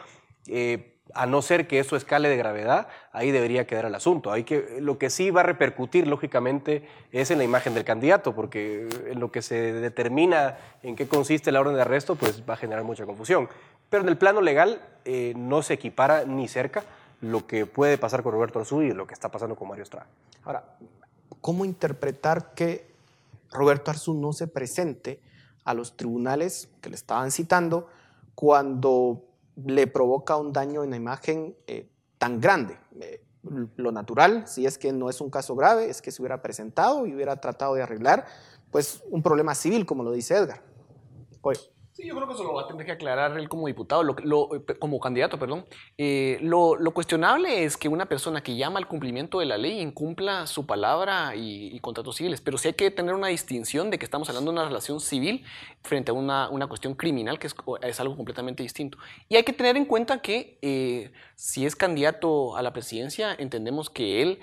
[0.47, 4.31] Eh, a no ser que eso escale de gravedad, ahí debería quedar el asunto.
[4.31, 8.35] Hay que, lo que sí va a repercutir, lógicamente, es en la imagen del candidato,
[8.35, 12.53] porque en lo que se determina en qué consiste la orden de arresto, pues va
[12.53, 13.49] a generar mucha confusión.
[13.89, 16.83] Pero en el plano legal eh, no se equipara ni cerca
[17.21, 20.07] lo que puede pasar con Roberto Arzú y lo que está pasando con Mario Estrada.
[20.43, 20.63] Ahora,
[21.41, 22.87] ¿cómo interpretar que
[23.51, 25.19] Roberto Arzú no se presente
[25.65, 27.87] a los tribunales que le estaban citando
[28.35, 29.28] cuando
[29.65, 32.77] le provoca un daño en la imagen eh, tan grande?
[32.99, 33.23] Eh,
[33.77, 37.05] lo natural, si es que no es un caso grave, es que se hubiera presentado
[37.05, 38.25] y hubiera tratado de arreglar
[38.69, 40.61] pues un problema civil, como lo dice Edgar.
[41.41, 41.59] Oye.
[41.99, 44.75] Sí, yo creo que eso lo va a tener que aclarar él como diputado, eh,
[44.79, 45.65] como candidato, perdón.
[45.97, 50.47] Eh, lo, cuestionable es que una persona que llama al cumplimiento de la ley incumpla
[50.47, 54.29] su palabra y, contratos civiles, pero sí hay que tener una distinción de que estamos
[54.29, 55.43] hablando de una relación civil
[55.83, 58.97] frente a una, una cuestión criminal, que es, es, algo completamente distinto.
[59.27, 63.89] Y hay que tener en cuenta que eh, si es candidato a la presidencia, entendemos
[63.89, 64.39] que él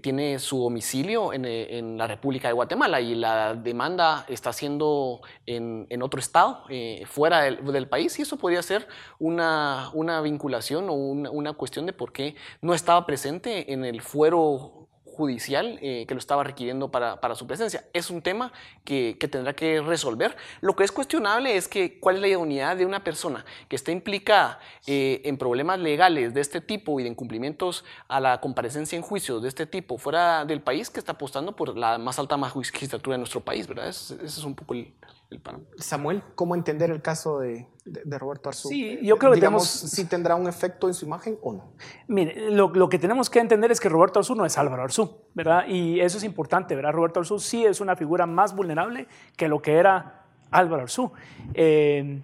[0.00, 6.02] tiene su domicilio en, la República de Guatemala y la demanda está siendo en, en
[6.02, 6.64] otro estado.
[6.70, 8.88] Eh, fuera del, país y eso podría ser
[9.18, 14.00] una, una vinculación o una, una, cuestión de por qué no estaba presente en el
[14.00, 14.84] fuero
[15.14, 17.84] judicial eh, que lo estaba requiriendo para, para, su presencia.
[17.92, 18.52] Es un tema
[18.84, 20.36] que, que, tendrá que resolver.
[20.60, 23.92] Lo que es cuestionable es que cuál es la idoneidad de una persona que está
[23.92, 29.02] implicada eh, en problemas legales de este tipo y de incumplimientos a la comparecencia en
[29.02, 33.14] juicios de este tipo fuera del país que está apostando por la más alta magistratura
[33.14, 33.88] de nuestro país, ¿verdad?
[33.88, 34.92] Ese, es un poco el,
[35.34, 38.68] el Samuel, ¿cómo entender el caso de, de, Roberto Arzú.
[38.68, 41.72] Sí, yo creo que Digamos, si tendrá un efecto en su imagen o no.
[42.08, 45.18] Mire, lo, lo, que tenemos que entender es que Roberto Arzú no es Álvaro Arzú,
[45.34, 45.66] ¿verdad?
[45.68, 46.92] Y eso es importante, ¿verdad?
[46.92, 49.06] Roberto Arzú sí es una figura más vulnerable
[49.36, 51.12] que lo que era Álvaro Arzú.
[51.52, 52.22] Eh,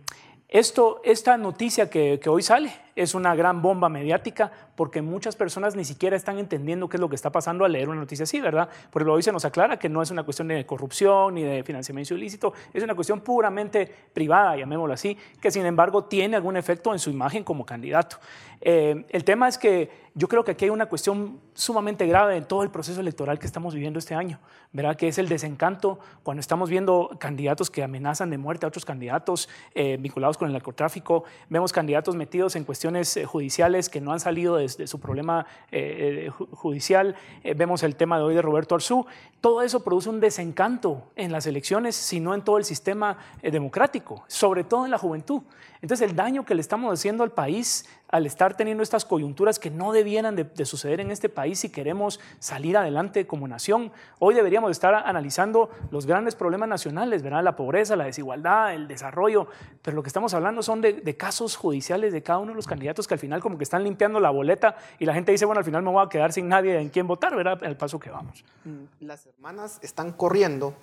[0.48, 2.72] esto, esta noticia que, que hoy sale
[3.02, 7.08] es una gran bomba mediática porque muchas personas ni siquiera están entendiendo qué es lo
[7.08, 8.68] que está pasando al leer una noticia así, ¿verdad?
[8.90, 11.62] Por ejemplo, hoy se nos aclara que no es una cuestión de corrupción ni de
[11.62, 16.92] financiamiento ilícito, es una cuestión puramente privada, llamémoslo así, que sin embargo tiene algún efecto
[16.92, 18.18] en su imagen como candidato.
[18.60, 22.44] Eh, el tema es que yo creo que aquí hay una cuestión sumamente grave en
[22.44, 24.38] todo el proceso electoral que estamos viviendo este año,
[24.72, 24.96] ¿verdad?
[24.96, 29.48] Que es el desencanto cuando estamos viendo candidatos que amenazan de muerte a otros candidatos
[29.74, 34.20] eh, vinculados con el narcotráfico, vemos candidatos metidos en cuestiones eh, judiciales que no han
[34.20, 37.14] salido de, su problema eh, eh, judicial.
[37.56, 39.06] vemos el tema de hoy de Roberto Arzú.
[39.40, 44.64] Todo eso produce un desencanto en las elecciones, sino en todo el sistema democrático, sobre
[44.64, 45.42] todo en la juventud.
[45.82, 49.70] Entonces el daño que le estamos haciendo al país al estar teniendo estas coyunturas que
[49.70, 53.92] no debieran de, suceder en este país si queremos salir adelante como nación.
[54.18, 57.44] Hoy deberíamos estar analizando los grandes problemas nacionales, ¿verdad?
[57.44, 59.46] la pobreza, la desigualdad, el desarrollo,
[59.82, 63.06] pero lo que estamos hablando son de, casos judiciales de cada uno de los candidatos
[63.06, 65.64] que al final como que están limpiando la boleta y la gente dice, bueno, al
[65.64, 67.62] final me voy a quedar sin nadie en quien votar, ¿verdad?
[67.62, 68.44] Al paso que vamos.
[68.64, 70.74] Mm, las hermanas están corriendo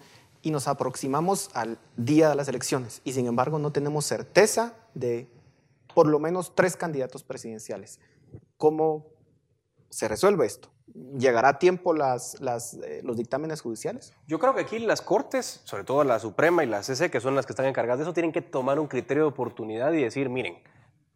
[0.42, 5.28] y nos aproximamos al día de las elecciones y sin embargo no tenemos certeza de
[5.98, 8.00] por lo menos tres candidatos presidenciales.
[8.58, 9.08] ¿Cómo
[9.90, 10.70] se resuelve esto?
[11.18, 12.36] ¿Llegará a tiempo las,
[12.84, 14.14] eh, los dictámenes judiciales?
[14.28, 17.34] Yo creo que aquí las Cortes, sobre todo la Suprema y la CC, que son
[17.34, 20.30] las que están encargadas de eso, tienen que tomar un criterio de oportunidad y decir,
[20.30, 20.60] miren,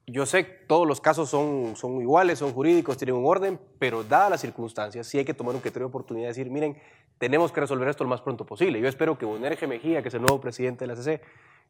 [0.07, 4.03] yo sé que todos los casos son, son iguales, son jurídicos, tienen un orden, pero
[4.03, 6.75] dadas las circunstancias, sí hay que tomar un criterio de oportunidad y decir, miren,
[7.19, 8.81] tenemos que resolver esto lo más pronto posible.
[8.81, 11.21] Yo espero que Bonerge Mejía, que es el nuevo presidente de la CC,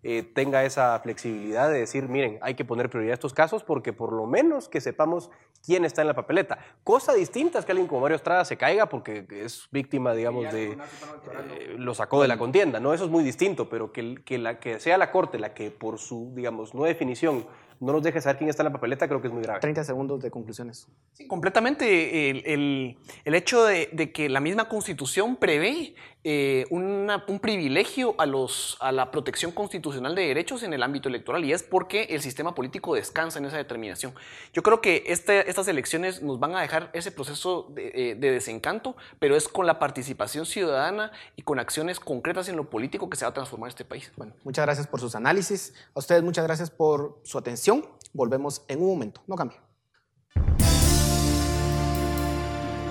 [0.04, 3.94] eh, tenga esa flexibilidad de decir, miren, hay que poner prioridad a estos casos porque
[3.94, 5.30] por lo menos que sepamos
[5.64, 6.58] quién está en la papeleta.
[6.84, 10.72] Cosa distinta es que alguien como Mario Estrada se caiga porque es víctima, digamos, de...
[10.72, 12.94] Eh, lo sacó de la contienda, ¿no?
[12.94, 16.00] Eso es muy distinto, pero que, que, la, que sea la Corte la que por
[16.00, 17.46] su, digamos, no definición
[17.82, 19.60] no nos deje saber quién está en la papeleta, creo que es muy grave.
[19.60, 20.88] 30 segundos de conclusiones.
[21.14, 22.30] Sí, completamente.
[22.30, 28.14] El, el, el hecho de, de, que la misma constitución prevé eh, una, un privilegio
[28.20, 32.04] a, los, a la protección constitucional de derechos en el ámbito electoral y es porque
[32.12, 34.14] el sistema político descansa en esa determinación.
[34.54, 38.32] Yo creo que este, estas elecciones nos van a dejar ese proceso de, eh, de,
[38.32, 43.18] desencanto, pero es con la participación ciudadana y con acciones concretas en lo político que
[43.18, 44.12] se va a transformar este país.
[44.16, 45.74] Bueno, muchas gracias por sus análisis.
[45.96, 47.71] A ustedes muchas gracias por su atención.
[48.14, 49.22] Volvemos en un momento.
[49.28, 49.58] No cambie.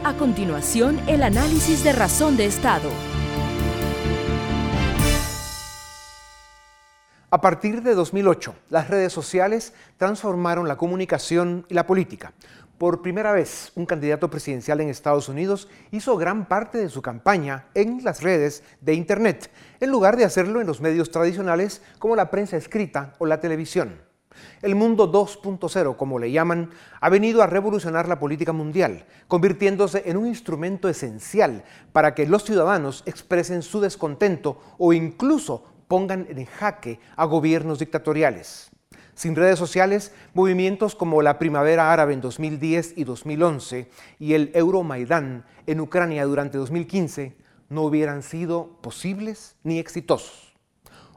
[0.03, 2.89] A continuación, el análisis de razón de Estado.
[7.33, 12.33] A partir de 2008, las redes sociales transformaron la comunicación y la política.
[12.77, 17.67] Por primera vez, un candidato presidencial en Estados Unidos hizo gran parte de su campaña
[17.75, 19.51] en las redes de Internet,
[19.81, 24.10] en lugar de hacerlo en los medios tradicionales como la prensa escrita o la televisión.
[24.63, 26.71] El mundo 2.0, como le llaman,
[27.01, 32.45] ha venido a revolucionar la política mundial, convirtiéndose en un instrumento esencial para que los
[32.45, 38.71] ciudadanos expresen su descontento o incluso pongan en jaque a gobiernos dictatoriales.
[39.15, 45.45] Sin redes sociales, movimientos como la Primavera Árabe en 2010 y 2011 y el Euromaidán
[45.67, 47.37] en Ucrania durante 2015
[47.69, 50.55] no hubieran sido posibles ni exitosos.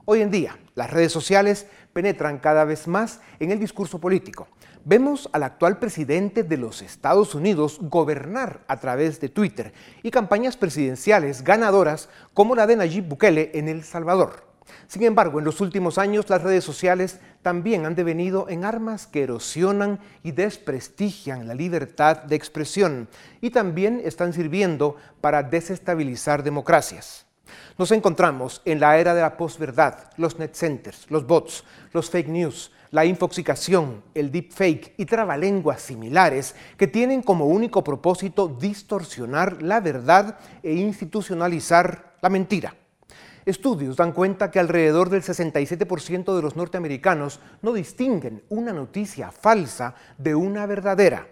[0.06, 4.48] Hoy en día, las redes sociales penetran cada vez más en el discurso político.
[4.84, 10.58] Vemos al actual presidente de los Estados Unidos gobernar a través de Twitter y campañas
[10.58, 14.52] presidenciales ganadoras como la de Nayib Bukele en El Salvador.
[14.88, 19.24] Sin embargo, en los últimos años las redes sociales también han devenido en armas que
[19.24, 23.10] erosionan y desprestigian la libertad de expresión
[23.42, 27.23] y también están sirviendo para desestabilizar democracias.
[27.78, 32.28] Nos encontramos en la era de la posverdad, los net centers, los bots, los fake
[32.28, 39.80] news, la infoxicación, el deepfake y trabalenguas similares que tienen como único propósito distorsionar la
[39.80, 42.76] verdad e institucionalizar la mentira.
[43.46, 49.96] Estudios dan cuenta que alrededor del 67% de los norteamericanos no distinguen una noticia falsa
[50.18, 51.28] de una verdadera.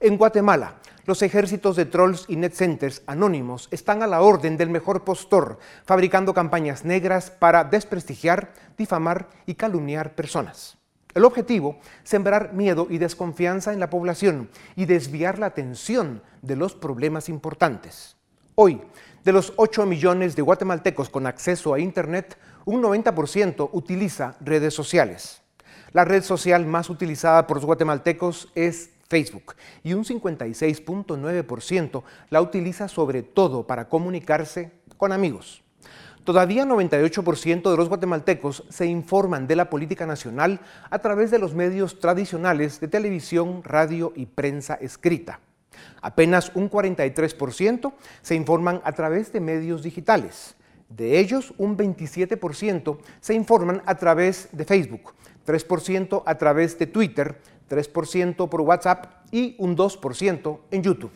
[0.00, 0.76] En Guatemala,
[1.06, 5.58] los ejércitos de trolls y net centers anónimos están a la orden del mejor postor,
[5.84, 10.76] fabricando campañas negras para desprestigiar, difamar y calumniar personas.
[11.14, 16.74] El objetivo, sembrar miedo y desconfianza en la población y desviar la atención de los
[16.74, 18.16] problemas importantes.
[18.56, 18.82] Hoy,
[19.24, 25.40] de los 8 millones de guatemaltecos con acceso a Internet, un 90% utiliza redes sociales.
[25.92, 32.88] La red social más utilizada por los guatemaltecos es Facebook y un 56.9% la utiliza
[32.88, 35.62] sobre todo para comunicarse con amigos.
[36.24, 40.58] Todavía 98% de los guatemaltecos se informan de la política nacional
[40.90, 45.38] a través de los medios tradicionales de televisión, radio y prensa escrita.
[46.02, 47.92] Apenas un 43%
[48.22, 50.56] se informan a través de medios digitales.
[50.88, 55.14] De ellos, un 27% se informan a través de Facebook,
[55.46, 61.12] 3% a través de Twitter, 3% por WhatsApp y un 2% en YouTube.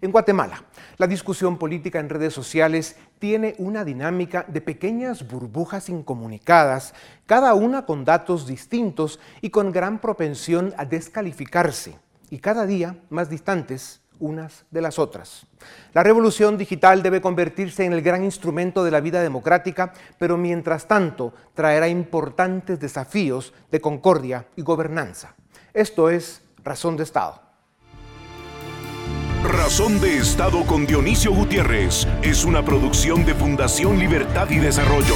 [0.00, 0.62] En Guatemala,
[0.98, 7.86] la discusión política en redes sociales tiene una dinámica de pequeñas burbujas incomunicadas, cada una
[7.86, 11.98] con datos distintos y con gran propensión a descalificarse
[12.30, 15.46] y cada día más distantes unas de las otras.
[15.92, 20.88] La revolución digital debe convertirse en el gran instrumento de la vida democrática, pero mientras
[20.88, 25.35] tanto traerá importantes desafíos de concordia y gobernanza.
[25.76, 27.38] Esto es Razón de Estado.
[29.44, 35.14] Razón de Estado con Dionisio Gutiérrez es una producción de Fundación Libertad y Desarrollo.